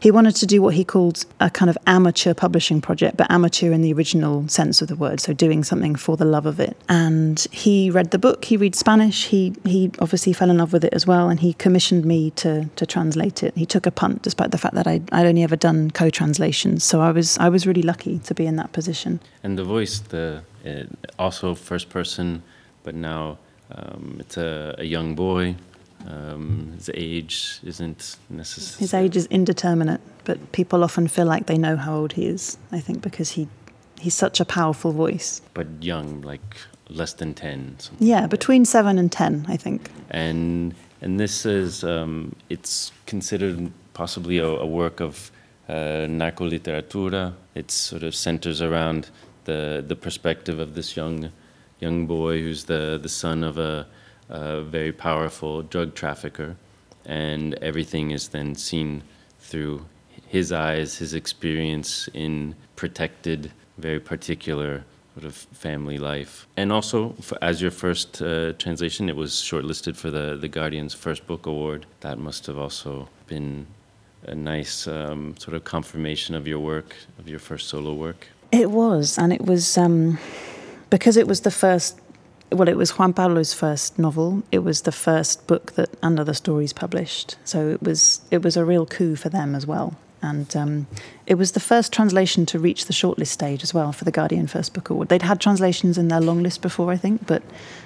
[0.00, 3.72] he wanted to do what he called a kind of amateur publishing project, but amateur
[3.72, 6.76] in the original sense of the word, so doing something for the love of it.
[6.88, 10.84] And he read the book, he read Spanish, he, he obviously fell in love with
[10.84, 13.54] it as well, and he commissioned me to, to translate it.
[13.56, 16.84] He took a punt despite the fact that I'd, I'd only ever done co translations,
[16.84, 19.20] so I was, I was really lucky to be in that position.
[19.42, 20.84] And the voice, the uh,
[21.18, 22.42] also first person,
[22.82, 23.38] but now
[23.70, 25.56] um, it's a, a young boy.
[26.06, 28.80] Um, his age isn't necessary.
[28.80, 32.58] His age is indeterminate, but people often feel like they know how old he is.
[32.72, 33.48] I think because he
[34.02, 35.40] He's such a powerful voice.
[35.54, 36.56] But young, like
[36.88, 37.76] less than 10.
[38.00, 39.90] Yeah, between 7 and 10, I think.
[40.10, 45.30] And and this is um, it's considered possibly a, a work of
[45.68, 47.34] uh, narcoliteratura.
[47.54, 49.08] It sort of centers around
[49.44, 51.30] the the perspective of this young
[51.78, 53.86] young boy who's the the son of a,
[54.28, 56.56] a very powerful drug trafficker,
[57.04, 59.02] and everything is then seen
[59.38, 59.84] through
[60.26, 66.46] his eyes, his experience in protected, very particular sort of family life.
[66.56, 70.94] And also, for, as your first uh, translation, it was shortlisted for the, the Guardian's
[70.94, 71.86] First Book Award.
[72.00, 73.66] That must have also been
[74.26, 78.28] a nice um, sort of confirmation of your work, of your first solo work.
[78.50, 80.18] It was, and it was um,
[80.90, 81.98] because it was the first.
[82.50, 84.42] Well, it was Juan Pablo's first novel.
[84.52, 87.36] It was the first book that And Other Stories published.
[87.44, 89.96] So it was it was a real coup for them as well.
[90.22, 90.86] And um,
[91.26, 94.46] it was the first translation to reach the shortlist stage as well for the Guardian
[94.46, 95.08] First Book Award.
[95.08, 97.42] They'd had translations in their long list before, I think, but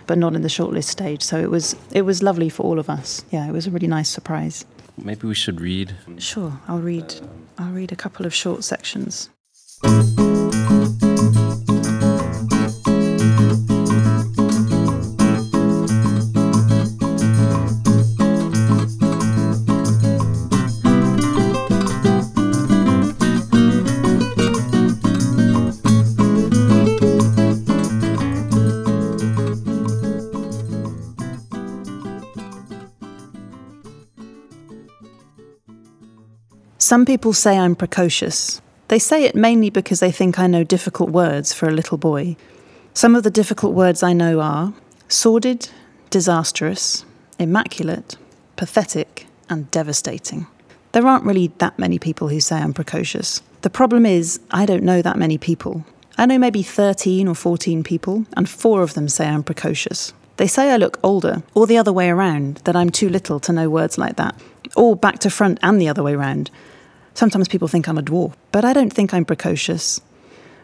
[0.06, 1.22] but not in the shortlist stage.
[1.22, 3.24] So it was it was lovely for all of us.
[3.30, 4.66] Yeah, it was a really nice surprise.
[4.98, 5.94] Maybe we should read.
[6.18, 7.14] Sure, I'll read.
[7.58, 9.30] I'll read a couple of short sections.
[36.96, 38.62] Some people say I'm precocious.
[38.88, 42.36] They say it mainly because they think I know difficult words for a little boy.
[42.94, 44.72] Some of the difficult words I know are
[45.06, 45.68] sordid,
[46.08, 47.04] disastrous,
[47.38, 48.16] immaculate,
[48.56, 50.46] pathetic, and devastating.
[50.92, 53.42] There aren't really that many people who say I'm precocious.
[53.60, 55.84] The problem is, I don't know that many people.
[56.16, 60.14] I know maybe 13 or 14 people, and four of them say I'm precocious.
[60.38, 63.52] They say I look older, or the other way around, that I'm too little to
[63.52, 64.34] know words like that,
[64.74, 66.50] or back to front and the other way around.
[67.16, 70.02] Sometimes people think I'm a dwarf, but I don't think I'm precocious.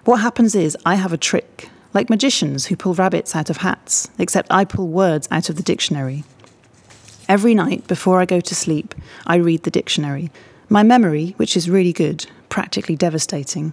[0.04, 4.10] What happens is I have a trick, like magicians who pull rabbits out of hats,
[4.18, 6.24] except I pull words out of the dictionary.
[7.26, 8.94] Every night before I go to sleep,
[9.26, 10.30] I read the dictionary.
[10.68, 13.72] My memory, which is really good, practically devastating,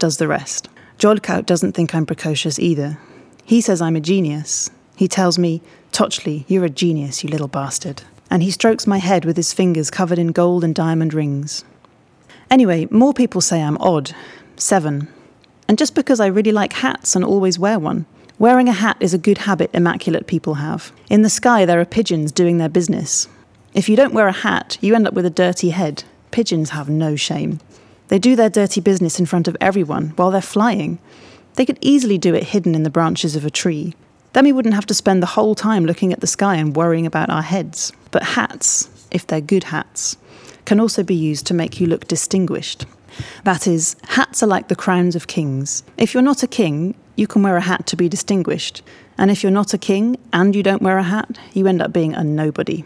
[0.00, 0.68] does the rest.
[0.98, 2.98] Yolcaut doesn't think I'm precocious either.
[3.44, 4.68] He says I'm a genius.
[4.96, 5.62] He tells me,
[5.92, 8.02] Tochtli, you're a genius, you little bastard.
[8.28, 11.64] And he strokes my head with his fingers covered in gold and diamond rings.
[12.50, 14.12] Anyway, more people say I'm odd.
[14.56, 15.08] Seven.
[15.68, 18.06] And just because I really like hats and always wear one.
[18.38, 20.92] Wearing a hat is a good habit immaculate people have.
[21.08, 23.28] In the sky, there are pigeons doing their business.
[23.74, 26.04] If you don't wear a hat, you end up with a dirty head.
[26.30, 27.60] Pigeons have no shame.
[28.08, 30.98] They do their dirty business in front of everyone while they're flying.
[31.54, 33.94] They could easily do it hidden in the branches of a tree.
[34.34, 37.06] Then we wouldn't have to spend the whole time looking at the sky and worrying
[37.06, 37.92] about our heads.
[38.10, 40.18] But hats, if they're good hats,
[40.66, 42.84] can also be used to make you look distinguished.
[43.44, 45.82] That is, hats are like the crowns of kings.
[45.96, 48.82] If you're not a king, you can wear a hat to be distinguished.
[49.16, 51.92] And if you're not a king and you don't wear a hat, you end up
[51.92, 52.84] being a nobody.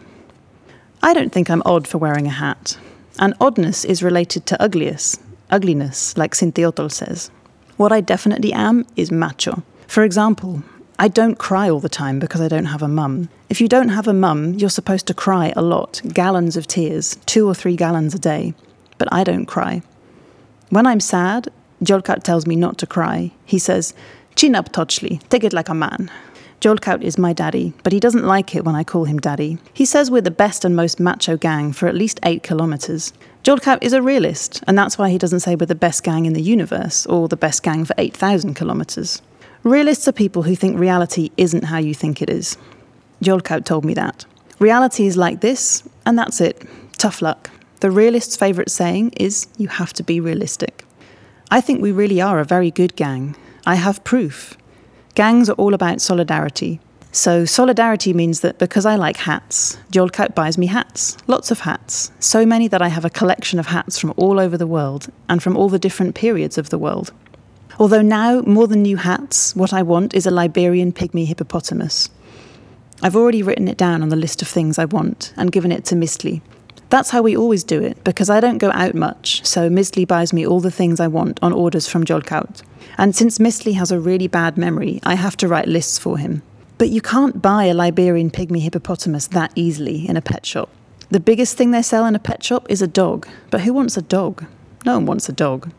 [1.03, 2.77] I don't think I'm odd for wearing a hat.
[3.19, 7.29] And oddness is related to ugliness, ugliness, like Cinteotl says.
[7.75, 9.63] What I definitely am is macho.
[9.87, 10.63] For example,
[11.01, 13.29] I don't cry all the time because I don't have a mum.
[13.49, 17.17] If you don't have a mum, you're supposed to cry a lot, gallons of tears,
[17.25, 18.53] two or three gallons a day.
[18.99, 19.81] But I don't cry.
[20.69, 21.49] When I'm sad,
[21.83, 23.31] Yolcaut tells me not to cry.
[23.45, 23.95] He says,
[24.35, 26.11] Chin up, Tochtli, take it like a man.
[26.61, 29.57] Yolcaut is my daddy, but he doesn't like it when I call him daddy.
[29.73, 33.11] He says we're the best and most macho gang for at least eight kilometres.
[33.43, 36.33] Yolcaut is a realist, and that's why he doesn't say we're the best gang in
[36.33, 39.23] the universe or the best gang for 8,000 kilometres.
[39.63, 42.57] Realists are people who think reality isn't how you think it is.
[43.21, 44.25] Yolcaut told me that.
[44.57, 46.67] Reality is like this, and that's it.
[46.97, 47.51] Tough luck.
[47.81, 50.83] The realist's favourite saying is, you have to be realistic.
[51.51, 53.35] I think we really are a very good gang.
[53.65, 54.57] I have proof.
[55.13, 56.79] Gangs are all about solidarity.
[57.11, 61.17] So, solidarity means that because I like hats, Yolcaut buys me hats.
[61.27, 62.11] Lots of hats.
[62.19, 65.43] So many that I have a collection of hats from all over the world and
[65.43, 67.13] from all the different periods of the world.
[67.81, 72.11] Although now, more than new hats, what I want is a Liberian pygmy hippopotamus.
[73.01, 75.83] I've already written it down on the list of things I want and given it
[75.85, 76.41] to Miztli.
[76.89, 80.31] That's how we always do it, because I don't go out much, so Miztli buys
[80.31, 82.61] me all the things I want on orders from Yolcaut.
[82.99, 86.43] And since Miztli has a really bad memory, I have to write lists for him.
[86.77, 90.69] But you can't buy a Liberian pygmy hippopotamus that easily in a pet shop.
[91.09, 93.97] The biggest thing they sell in a pet shop is a dog, but who wants
[93.97, 94.45] a dog?
[94.85, 95.71] No one wants a dog.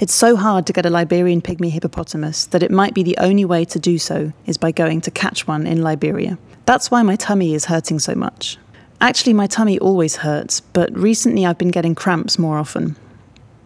[0.00, 3.44] It's so hard to get a Liberian pygmy hippopotamus that it might be the only
[3.44, 6.38] way to do so is by going to catch one in Liberia.
[6.66, 8.58] That's why my tummy is hurting so much.
[9.00, 12.96] Actually, my tummy always hurts, but recently I've been getting cramps more often.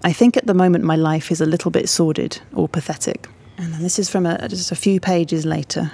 [0.03, 3.29] I think at the moment my life is a little bit sordid or pathetic.
[3.57, 5.91] And then this is from a, just a few pages later.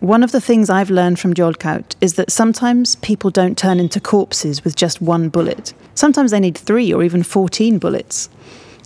[0.00, 4.00] One of the things I've learned from Yolcaut is that sometimes people don't turn into
[4.00, 5.74] corpses with just one bullet.
[5.94, 8.28] Sometimes they need three or even 14 bullets.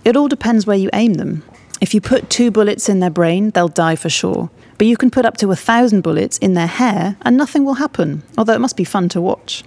[0.07, 1.43] It all depends where you aim them.
[1.81, 4.51] If you put two bullets in their brain, they'll die for sure.
[4.79, 7.75] But you can put up to a thousand bullets in their hair and nothing will
[7.75, 9.65] happen, although it must be fun to watch.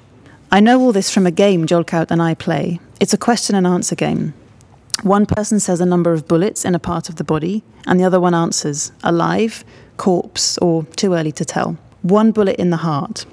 [0.50, 2.80] I know all this from a game Yolcaut and I play.
[3.02, 4.34] It's a question and answer game.
[5.04, 8.06] One person says a number of bullets in a part of the body, and the
[8.06, 9.66] other one answers alive,
[9.98, 11.78] corpse, or too early to tell.
[12.02, 13.26] One bullet in the heart,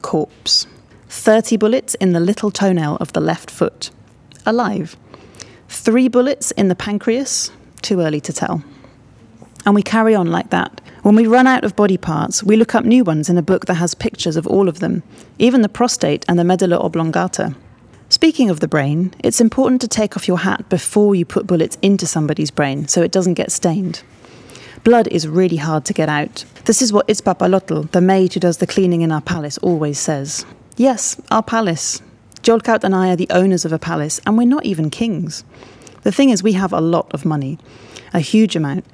[0.00, 0.68] corpse.
[1.08, 3.90] 30 bullets in the little toenail of the left foot,
[4.46, 4.96] alive.
[5.72, 7.50] Three bullets in the pancreas,
[7.80, 8.62] too early to tell.
[9.64, 10.80] And we carry on like that.
[11.02, 13.66] When we run out of body parts, we look up new ones in a book
[13.66, 15.02] that has pictures of all of them,
[15.38, 17.56] even the prostate and the medulla oblongata.
[18.10, 21.78] Speaking of the brain, it's important to take off your hat before you put bullets
[21.80, 24.02] into somebody's brain so it doesn't get stained.
[24.84, 26.44] Blood is really hard to get out.
[26.66, 30.44] This is what Itzpapalotl, the maid who does the cleaning in our palace, always says.
[30.76, 32.02] Yes, our palace.
[32.42, 35.44] Yolcaut and I are the owners of a palace, and we're not even kings.
[36.02, 37.58] The thing is, we have a lot of money,
[38.12, 38.84] a huge amount.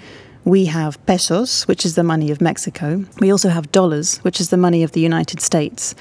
[0.44, 3.04] We have pesos, which is the money of Mexico.
[3.20, 5.94] We also have dollars, which is the money of the United States.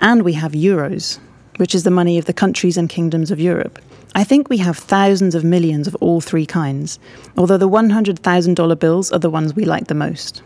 [0.00, 1.20] And we have euros,
[1.56, 3.78] which is the money of the countries and kingdoms of Europe.
[4.14, 6.98] I think we have thousands of millions of all three kinds,
[7.36, 10.42] although the $100,000 bills are the ones we like the most.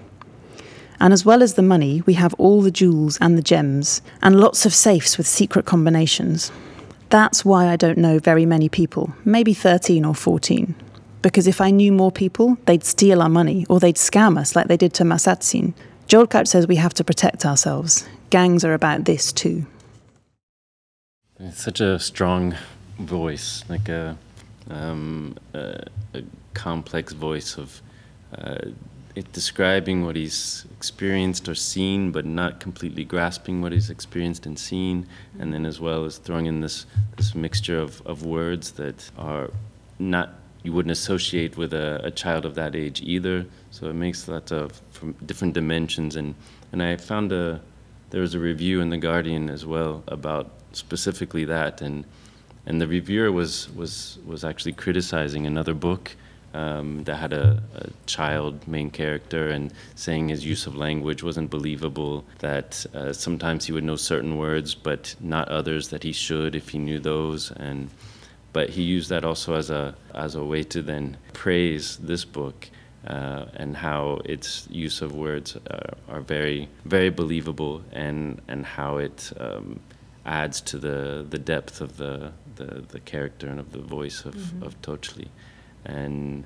[1.03, 4.39] And as well as the money, we have all the jewels and the gems, and
[4.39, 6.53] lots of safes with secret combinations.
[7.09, 10.77] That's why I don't know very many people, maybe 13 or 14.
[11.21, 14.69] Because if I knew more people, they'd steal our money, or they'd scam us like
[14.69, 15.75] they did to Mazatzin.
[16.07, 18.09] Yolcaut says we have to protect ourselves.
[18.31, 19.67] Gangs are about this too.
[21.41, 22.55] It's such a strong
[23.01, 24.17] voice, like a,
[24.71, 25.85] um, a,
[26.15, 26.23] a
[26.55, 27.83] complex voice of
[28.39, 28.67] uh,
[29.15, 34.59] it describing what he's experienced or seen, but not completely grasping what he's experienced and
[34.59, 35.07] seen,
[35.39, 36.87] and then as well as throwing in this
[37.17, 39.51] this mixture of, of words that are
[39.99, 43.45] not you wouldn't associate with a, a child of that age either.
[43.71, 46.35] So it makes lots of from different dimensions, and
[46.73, 47.61] and I found a
[48.11, 52.05] there was a review in the Guardian as well about specifically that and
[52.65, 56.17] and the reviewer was was was actually criticizing another book
[56.55, 61.51] um, that had a, a, child main character and saying his use of language wasn't
[61.51, 62.25] believable.
[62.41, 66.71] That uh, sometimes he would know certain words, but not others that he should if
[66.71, 67.51] he knew those.
[67.53, 67.91] And
[68.53, 72.69] but he used that also as a as a way to then praise this book.
[73.05, 78.99] Uh, and how its use of words uh, are very, very believable, and and how
[78.99, 79.81] it um,
[80.25, 84.35] adds to the the depth of the the, the character and of the voice of,
[84.35, 84.63] mm-hmm.
[84.63, 85.29] of Tochtli.
[85.85, 86.45] And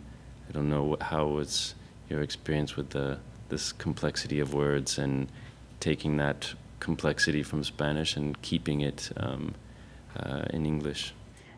[0.49, 1.75] I don't know how was
[2.09, 3.19] your experience with the
[3.49, 5.29] this complexity of words and
[5.79, 9.55] taking that complexity from Spanish and keeping it um,
[10.19, 11.15] uh, in English.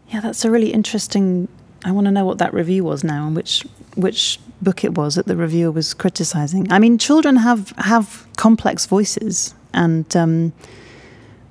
[0.08, 1.48] Yeah, that's a really interesting.
[1.84, 3.64] I want to know what that review was now and which
[3.94, 6.70] which book it was that the reviewer was criticizing.
[6.72, 10.52] I mean, children have have complex voices, and um,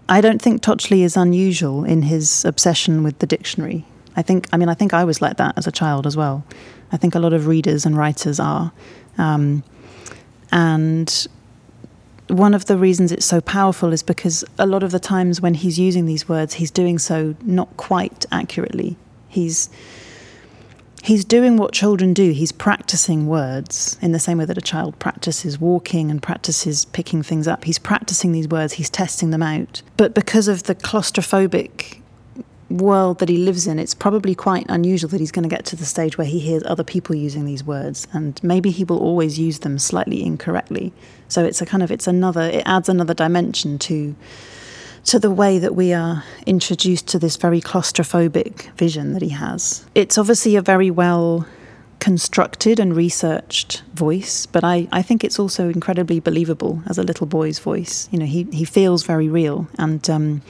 [0.10, 3.86] I don't think Tochtli is unusual in his obsession with the dictionary.
[4.18, 6.44] I think, I mean, I think I was like that as a child as well.
[6.92, 8.72] I think a lot of readers and writers are.
[9.18, 9.64] Um,
[10.52, 11.28] and
[12.28, 15.54] one of the reasons it's so powerful is because a lot of the times when
[15.54, 18.98] he's using these words, he's doing so not quite accurately.
[19.28, 19.70] He's
[21.04, 22.32] he's doing what children do.
[22.32, 27.24] He's practicing words in the same way that a child practices walking and practices picking
[27.24, 27.64] things up.
[27.64, 29.84] He's practicing these words, he's testing them out.
[29.96, 32.02] But because of the claustrophobic
[32.70, 35.76] world that he lives in, it's probably quite unusual that he's going to get to
[35.76, 39.40] the stage where he hears other people using these words and maybe he will always
[39.40, 40.92] use them slightly incorrectly.
[41.28, 44.16] So it's a kind of it's another it adds another dimension to
[45.06, 49.86] to the way that we are introduced to this very claustrophobic vision that he has.
[49.96, 51.48] It's obviously a very well
[52.00, 57.26] constructed and researched voice, but I, I think it's also incredibly believable as a little
[57.26, 58.10] boy's voice.
[58.12, 59.68] You know, he, he feels very real.
[59.78, 60.42] And um,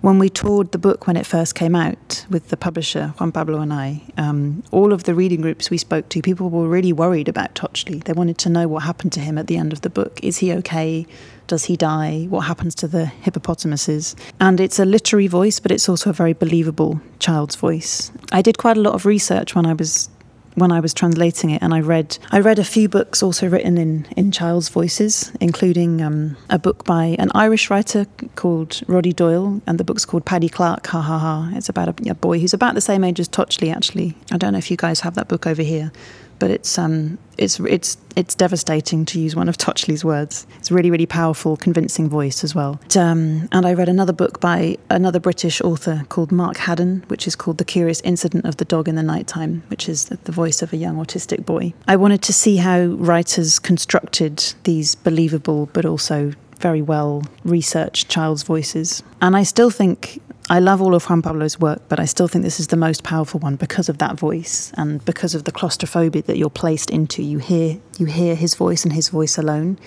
[0.00, 3.60] when we toured the book when it first came out with the publisher, Juan Pablo
[3.60, 7.28] and I, um, all of the reading groups we spoke to, people were really worried
[7.28, 8.04] about Tochtli.
[8.04, 10.20] They wanted to know what happened to him at the end of the book.
[10.22, 11.06] Is he okay?
[11.46, 12.26] Does he die?
[12.28, 14.14] What happens to the hippopotamuses?
[14.38, 18.12] And it's a literary voice, but it's also a very believable child's voice.
[18.32, 20.10] I did quite a lot of research when I was
[20.58, 23.78] when I was translating it, and I read I read a few books also written
[23.78, 28.06] in in child's voices, including um, a book by an Irish writer
[28.36, 30.86] called Roddy Doyle, and the book's called Paddy Clarke.
[30.86, 31.50] Ha ha ha!
[31.54, 33.74] It's about a, a boy who's about the same age as Tochtli.
[33.74, 35.92] Actually, I don't know if you guys have that book over here,
[36.38, 40.46] but it's um, it's it's it's devastating to use one of Tochtli's words.
[40.58, 42.80] It's a really really powerful, convincing voice as well.
[42.96, 47.36] Um, and I read another book by another British author called Mark Haddon, which is
[47.36, 50.72] called The Curious Incident of the Dog in the Nighttime, which is the voice of
[50.72, 51.72] a young autistic boy.
[51.86, 58.42] I wanted to see how writers constructed these believable but also very well researched child's
[58.42, 59.02] voices.
[59.22, 60.20] And I still think
[60.50, 63.04] I love all of Juan Pablo's work, but I still think this is the most
[63.04, 67.22] powerful one because of that voice and because of the claustrophobia that you're placed into.
[67.22, 69.78] You hear you hear his voice and his voice alone.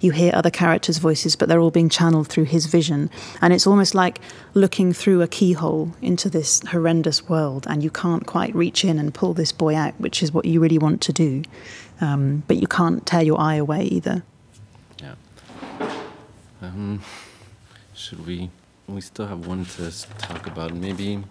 [0.00, 3.08] You hear other characters' voices, but they're all being channeled through his vision.
[3.40, 4.18] And it's almost like
[4.54, 9.14] looking through a keyhole into this horrendous world, and you can't quite reach in and
[9.14, 11.42] pull this boy out, which is what you really want to do.
[12.00, 14.24] Um, but you can't tear your eye away either.
[15.00, 15.14] Yeah.
[16.62, 17.02] Um,
[17.94, 18.50] should we
[18.94, 20.74] we still have one to talk about.
[20.74, 21.22] Maybe,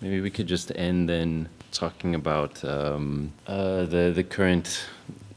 [0.00, 4.86] maybe we could just end then talking about um, uh, the the current.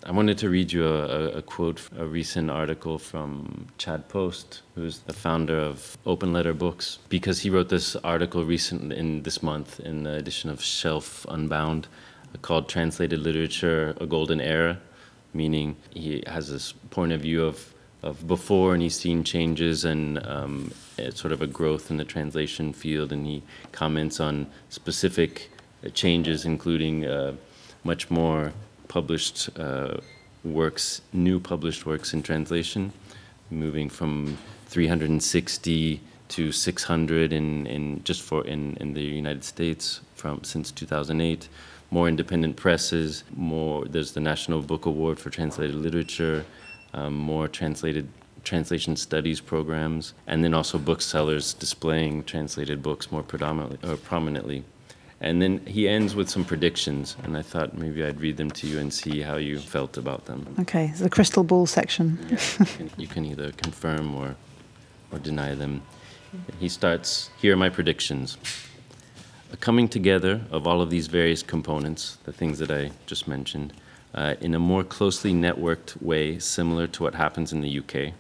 [0.04, 4.98] I wanted to read you a, a, quote, a recent article from Chad Post, who's
[5.02, 9.80] the founder of Open Letter Books, because he wrote this article recent in this month
[9.80, 11.88] in the edition of Shelf Unbound,
[12.42, 14.80] called "Translated Literature: A Golden Era,"
[15.34, 17.74] meaning he has this point of view of
[18.04, 20.72] of before, and he's seen changes and um,
[21.14, 25.52] sort of a growth in the translation field, and he comments on specific
[25.86, 27.34] uh, changes, including uh,
[27.84, 28.54] much more
[28.88, 29.98] published uh,
[30.44, 32.92] works, new published works in translation,
[33.50, 34.38] moving from
[34.68, 41.48] 360 to 600 in, in just for in, in the United States from since 2008.
[41.92, 43.84] More independent presses, more.
[43.86, 46.46] There's the National Book Award for Translated Literature
[46.94, 48.08] um, more translated
[48.44, 54.64] translation studies programs, and then also booksellers displaying translated books more predominantly or prominently.
[55.24, 58.68] And then he ends with some predictions, and I thought maybe I'd read them to
[58.68, 60.56] you and see how you felt about them.
[60.62, 62.18] Okay, the crystal ball section.
[62.28, 64.36] yeah, you, can, you can either confirm or,
[65.12, 65.84] or deny them.
[66.60, 68.38] He starts Here are my predictions.
[69.54, 73.74] A coming together of all of these various components, the things that I just mentioned,
[74.14, 78.14] uh, in a more closely networked way, similar to what happens in the UK.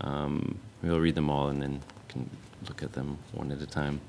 [0.00, 2.28] Um, we'll read them all and then can
[2.68, 4.00] look at them one at a time.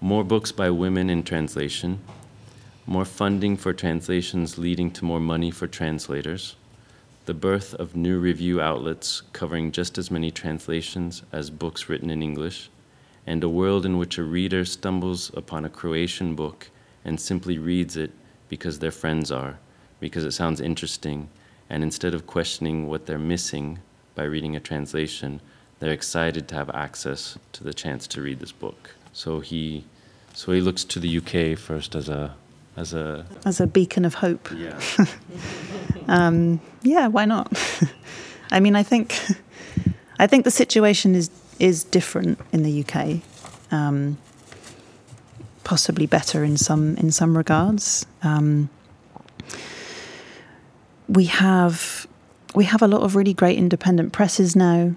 [0.00, 2.00] More books by women in translation,
[2.86, 6.56] more funding for translations leading to more money for translators,
[7.26, 12.22] the birth of new review outlets covering just as many translations as books written in
[12.22, 12.70] English,
[13.26, 16.70] and a world in which a reader stumbles upon a Croatian book
[17.04, 18.10] and simply reads it
[18.48, 19.58] because their friends are
[20.00, 21.28] because it sounds interesting,
[21.68, 23.78] and instead of questioning what they're missing
[24.14, 25.40] by reading a translation,
[25.78, 28.90] they're excited to have access to the chance to read this book.
[29.12, 29.84] So he,
[30.34, 32.34] so he looks to the UK first as a,
[32.76, 34.50] as a, as a beacon of hope.
[34.56, 34.80] Yeah.
[36.08, 37.06] um, yeah.
[37.06, 37.52] Why not?
[38.50, 39.18] I mean, I think,
[40.18, 41.30] I think the situation is
[41.60, 43.20] is different in the UK.
[43.70, 44.16] Um,
[45.62, 48.06] possibly better in some in some regards.
[48.22, 48.70] Um,
[51.10, 52.06] we have
[52.54, 54.94] we have a lot of really great independent presses now.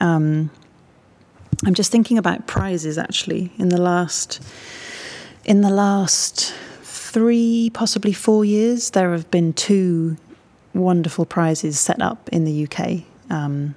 [0.00, 0.50] Um,
[1.64, 4.42] I'm just thinking about prizes actually in the last
[5.44, 10.18] in the last three, possibly four years, there have been two
[10.74, 13.74] wonderful prizes set up in the UK um,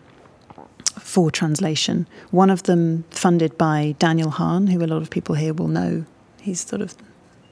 [0.99, 2.05] for translation.
[2.31, 6.05] One of them funded by Daniel Hahn, who a lot of people here will know.
[6.41, 6.95] He's sort of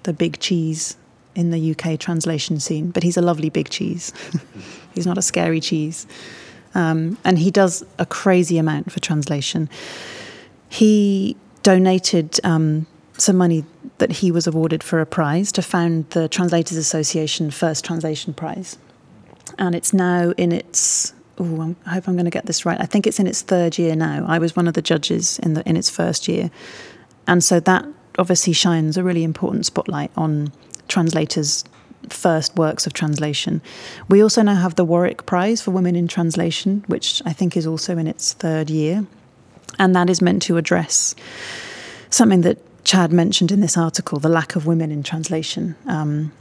[0.04, 0.98] the big cheese
[1.38, 4.12] in the UK translation scene, but he's a lovely big cheese.
[4.96, 6.08] he's not a scary cheese.
[6.74, 9.70] Um, and he does a crazy amount for translation.
[10.68, 13.64] He donated um, some money
[14.00, 18.78] that he was awarded for a prize to found the Translators Association First Translation Prize.
[19.60, 22.82] And it's now in its oh, I hope I'm going to get this right.
[22.82, 24.26] I think it's in its third year now.
[24.28, 26.50] I was one of the judges in the in its first year,
[27.28, 27.86] and so that
[28.18, 30.52] obviously shines a really important spotlight on
[30.88, 31.64] translators'
[32.10, 33.62] first works of translation.
[34.10, 37.68] We also now have the Warwick Prize for Women in Translation, which I think is
[37.68, 39.06] also in its third year.
[39.80, 41.16] And that is meant to address
[42.10, 45.76] something that Chad mentioned in this article the lack of women in translation.
[45.88, 46.32] Um,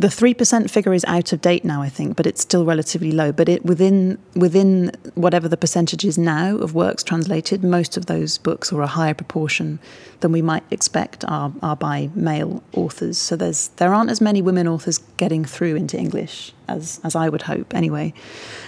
[0.00, 3.12] the three percent figure is out of date now, I think, but it's still relatively
[3.12, 3.32] low.
[3.32, 8.38] But it within within whatever the percentage is now of works translated, most of those
[8.38, 9.78] books or a higher proportion
[10.20, 13.18] than we might expect are are by male authors.
[13.18, 17.28] So there's there aren't as many women authors getting through into English as as I
[17.28, 18.14] would hope anyway.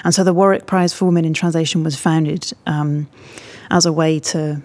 [0.04, 3.08] And so the Warwick Prize for Women in Translation was founded um,
[3.70, 4.60] as a way to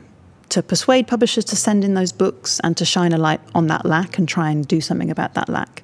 [0.49, 3.85] to persuade publishers to send in those books and to shine a light on that
[3.85, 5.81] lack and try and do something about that lack.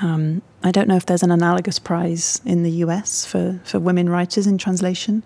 [0.00, 4.08] Um, I don't know if there's an analogous prize in the US for, for women
[4.08, 5.22] writers in translation.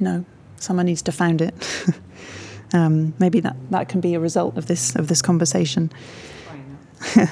[0.00, 0.24] No,
[0.56, 1.54] someone needs to found it.
[2.72, 5.90] um, maybe that, that can be a result of this of this conversation.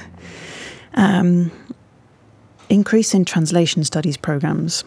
[0.94, 1.50] um,
[2.68, 4.84] increase in translation studies programs.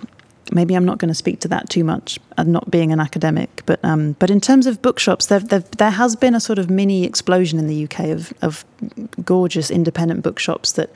[0.51, 3.63] Maybe I'm not going to speak to that too much, uh, not being an academic.
[3.65, 6.69] But um, but in terms of bookshops, there, there, there has been a sort of
[6.69, 8.65] mini explosion in the UK of, of
[9.23, 10.89] gorgeous independent bookshops that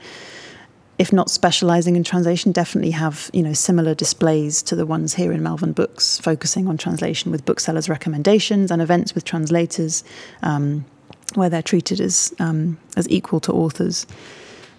[0.98, 5.32] if not specializing in translation, definitely have you know similar displays to the ones here
[5.32, 10.04] in Malvern Books, focusing on translation with booksellers' recommendations and events with translators,
[10.42, 10.84] um,
[11.34, 14.06] where they're treated as um, as equal to authors.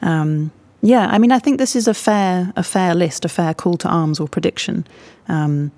[0.01, 0.51] Um,
[0.81, 3.77] yeah, I mean, I think this is a fair a fair list, a fair call
[3.77, 4.85] to arms or prediction,
[5.27, 5.71] um,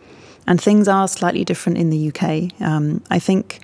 [0.47, 2.62] and things are slightly different in the UK.
[2.62, 3.60] Um, I think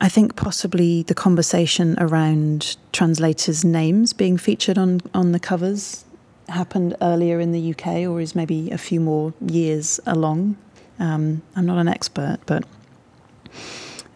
[0.00, 6.04] I think possibly the conversation around translators' names being featured on, on the covers
[6.48, 10.56] happened earlier in the UK or is maybe a few more years along.
[10.98, 12.64] Um, I'm not an expert, but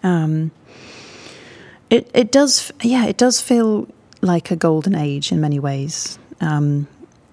[0.03, 0.51] um,
[1.91, 3.89] it it does yeah it does feel
[4.21, 6.19] like a golden age in many ways.
[6.41, 6.87] Um,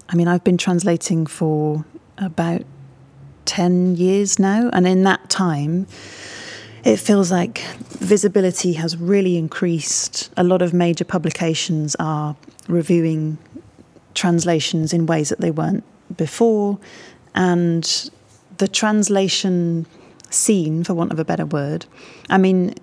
[0.10, 1.86] I mean, I've been translating for
[2.18, 2.64] about
[3.46, 5.88] ten years now, and in that time
[6.84, 7.60] it feels like
[8.00, 10.32] visibility has really increased.
[10.38, 12.36] A lot of major publications are
[12.68, 13.40] reviewing
[14.14, 15.84] translations in ways that they weren't
[16.16, 16.78] before,
[17.34, 18.12] and
[18.58, 19.88] the translation
[20.30, 21.86] scene, for want of a better word,
[22.30, 22.76] I mean,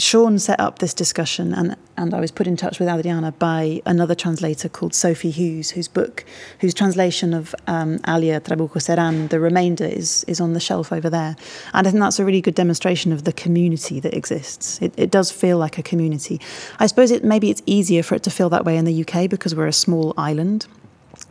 [0.00, 3.82] Sean set up this discussion, and, and I was put in touch with Adriana by
[3.84, 6.24] another translator called Sophie Hughes, whose book,
[6.60, 11.10] whose translation of um, Alia Trabucco Zerán, the remainder is is on the shelf over
[11.10, 11.36] there.
[11.74, 14.80] And I think that's a really good demonstration of the community that exists.
[14.80, 16.40] It, it does feel like a community.
[16.78, 19.28] I suppose it maybe it's easier for it to feel that way in the UK
[19.28, 20.66] because we're a small island.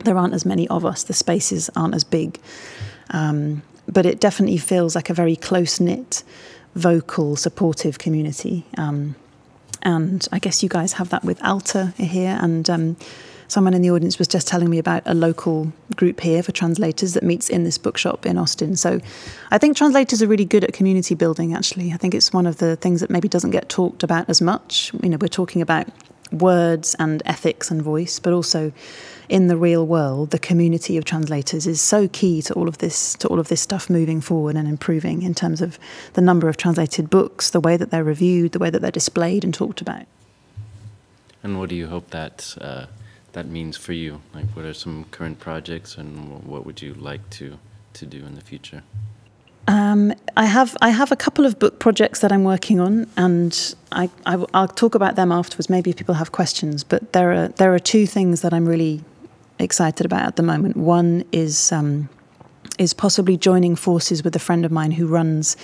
[0.04, 1.02] There aren't as many of us.
[1.02, 2.38] The spaces aren't as big.
[3.10, 6.22] Um, but it definitely feels like a very close knit
[6.74, 8.64] vocal, supportive community.
[8.76, 9.16] Um,
[9.82, 12.38] and I guess you guys have that with Alta here.
[12.40, 12.96] And um,
[13.48, 17.14] someone in the audience was just telling me about a local group here for translators
[17.14, 18.76] that meets in this bookshop in Austin.
[18.76, 19.00] So
[19.50, 21.92] I think translators are really good at community building, actually.
[21.92, 24.92] I think it's one of the things that maybe doesn't get talked about as much.
[25.02, 25.88] You know, we're talking about
[26.32, 28.72] words and ethics and voice, but also
[29.28, 33.14] in the real world, the community of translators is so key to all of this
[33.14, 35.78] to all of this stuff moving forward and improving in terms of
[36.14, 39.44] the number of translated books, the way that they're reviewed, the way that they're displayed
[39.44, 40.06] and talked about.
[41.42, 42.86] And what do you hope that uh,
[43.32, 44.20] that means for you?
[44.34, 47.58] Like, what are some current projects, and what would you like to
[47.94, 48.82] to do in the future?
[49.70, 53.74] Um, I have I have a couple of book projects that I'm working on, and
[53.92, 55.70] I, I will talk about them afterwards.
[55.70, 59.04] Maybe if people have questions, but there are there are two things that I'm really
[59.60, 60.76] excited about at the moment.
[60.76, 62.08] One is um,
[62.80, 65.56] is possibly joining forces with a friend of mine who runs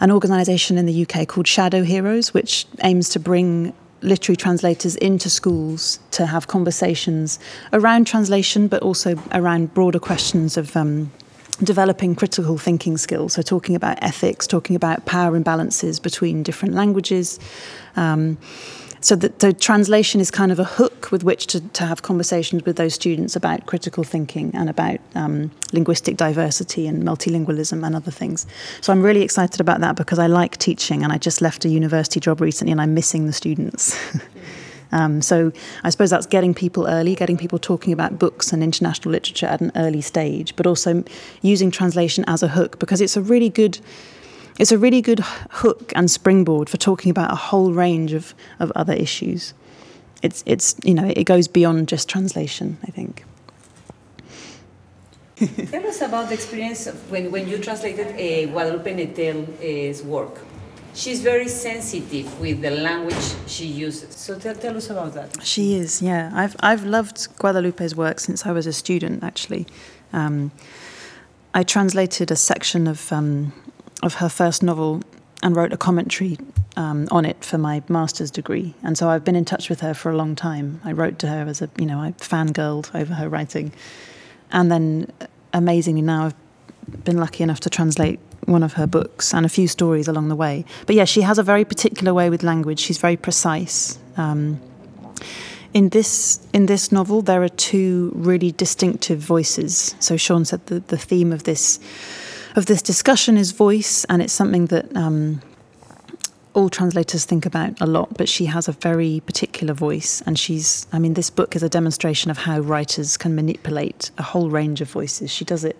[0.00, 5.30] an organisation in the UK called Shadow Heroes, which aims to bring literary translators into
[5.30, 7.38] schools to have conversations
[7.72, 11.12] around translation, but also around broader questions of um,
[11.62, 13.34] developing critical thinking skills.
[13.34, 17.38] So, talking about ethics, talking about power imbalances between different languages.
[17.96, 18.38] Um,
[19.02, 22.64] so the, the, translation is kind of a hook with which to, to have conversations
[22.64, 28.12] with those students about critical thinking and about um, linguistic diversity and multilingualism and other
[28.12, 28.46] things.
[28.80, 31.68] So I'm really excited about that because I like teaching and I just left a
[31.68, 33.98] university job recently and I'm missing the students.
[34.92, 39.12] um, so I suppose that's getting people early, getting people talking about books and international
[39.12, 41.02] literature at an early stage, but also
[41.40, 43.80] using translation as a hook because it's a really good
[44.58, 48.70] it's a really good hook and springboard for talking about a whole range of, of
[48.76, 49.54] other issues.
[50.22, 53.24] It's, it's, you know, it goes beyond just translation, I think.
[55.70, 60.38] Tell us about the experience when, when you translated uh, Guadalupe Nettel's work.
[60.94, 64.14] She's very sensitive with the language she uses.
[64.14, 65.42] So tell, tell us about that.
[65.42, 66.30] She is, yeah.
[66.34, 69.66] I've, I've loved Guadalupe's work since I was a student, actually.
[70.12, 70.52] Um,
[71.54, 73.52] I translated a section of um,
[74.02, 75.02] of her first novel
[75.42, 76.38] and wrote a commentary
[76.76, 79.92] um, on it for my master's degree, and so I've been in touch with her
[79.92, 80.80] for a long time.
[80.82, 83.72] I wrote to her as a, you know, I fangirled over her writing,
[84.50, 85.12] and then
[85.52, 89.68] amazingly now I've been lucky enough to translate one of her books and a few
[89.68, 90.64] stories along the way.
[90.86, 92.80] But yeah, she has a very particular way with language.
[92.80, 93.98] She's very precise.
[94.16, 94.60] Um,
[95.74, 99.94] in this in this novel, there are two really distinctive voices.
[100.00, 101.78] So Sean said the, the theme of this
[102.56, 105.40] of this discussion is voice, and it's something that um,
[106.52, 108.18] all translators think about a lot.
[108.18, 110.86] But she has a very particular voice, and she's.
[110.92, 114.82] I mean, this book is a demonstration of how writers can manipulate a whole range
[114.82, 115.30] of voices.
[115.30, 115.76] She does it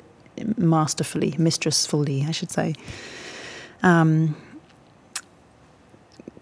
[0.57, 2.74] masterfully, mistressfully, I should say.
[3.83, 4.37] Um,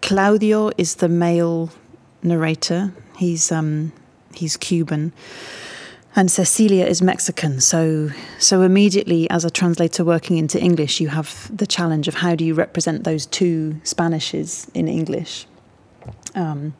[0.01, 1.69] Claudio is the male
[2.23, 2.93] narrator.
[3.17, 3.93] He's um,
[4.33, 5.13] he's Cuban,
[6.15, 7.61] and Cecilia is Mexican.
[7.61, 12.35] So so immediately, as a translator working into English, you have the challenge of how
[12.35, 15.45] do you represent those two Spanishes in English.
[16.35, 16.73] Um,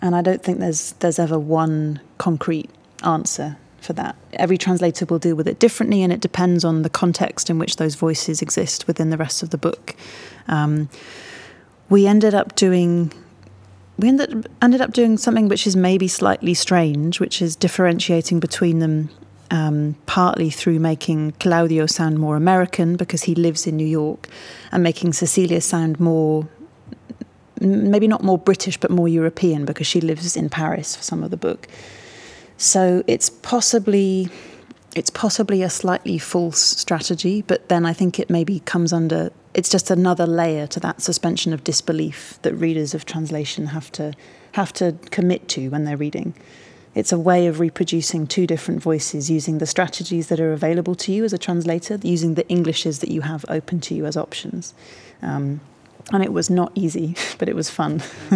[0.00, 2.70] and I don't think there's there's ever one concrete
[3.02, 4.16] answer for that.
[4.34, 7.76] Every translator will deal with it differently, and it depends on the context in which
[7.76, 9.94] those voices exist within the rest of the book.
[10.48, 10.88] Um,
[11.88, 13.12] we ended up doing
[13.96, 18.80] we ended, ended up doing something which is maybe slightly strange, which is differentiating between
[18.80, 19.10] them
[19.50, 24.28] um, partly through making Claudio sound more American because he lives in New York,
[24.72, 26.48] and making Cecilia sound more,
[27.60, 31.30] maybe not more British, but more European because she lives in Paris for some of
[31.30, 31.68] the book.
[32.56, 34.28] So it's possibly
[34.94, 39.68] it's possibly a slightly false strategy, but then I think it maybe comes under it's
[39.68, 44.14] just another layer to that suspension of disbelief that readers of translation have to
[44.52, 46.34] have to commit to when they're reading.
[46.94, 51.12] It's a way of reproducing two different voices using the strategies that are available to
[51.12, 54.74] you as a translator, using the Englishes that you have open to you as options.
[55.20, 55.60] Um,
[56.12, 58.00] and it was not easy, but it was fun.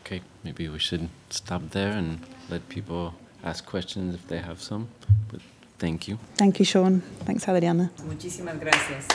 [0.00, 3.12] okay, maybe we should stop there and let people
[3.44, 4.88] ask questions if they have some.
[5.30, 5.40] But
[5.78, 6.18] thank you.
[6.36, 7.02] Thank you, Sean.
[7.24, 7.90] Thanks, Adriana.
[8.06, 9.06] Muchísimas gracias.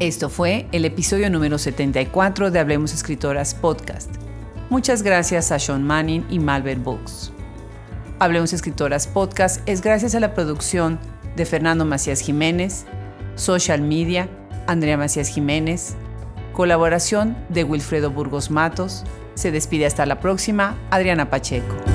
[0.00, 4.14] Esto fue el episodio número 74 de Hablemos Escritoras Podcast.
[4.70, 7.32] Muchas gracias a Sean Manning y Malvern Books.
[8.18, 10.98] Hablemos Escritoras Podcast es gracias a la producción
[11.36, 12.86] de Fernando Macías Jiménez,
[13.34, 14.28] Social Media,
[14.66, 15.96] Andrea Macías Jiménez,
[16.52, 19.04] colaboración de Wilfredo Burgos Matos.
[19.34, 21.93] Se despide hasta la próxima, Adriana Pacheco.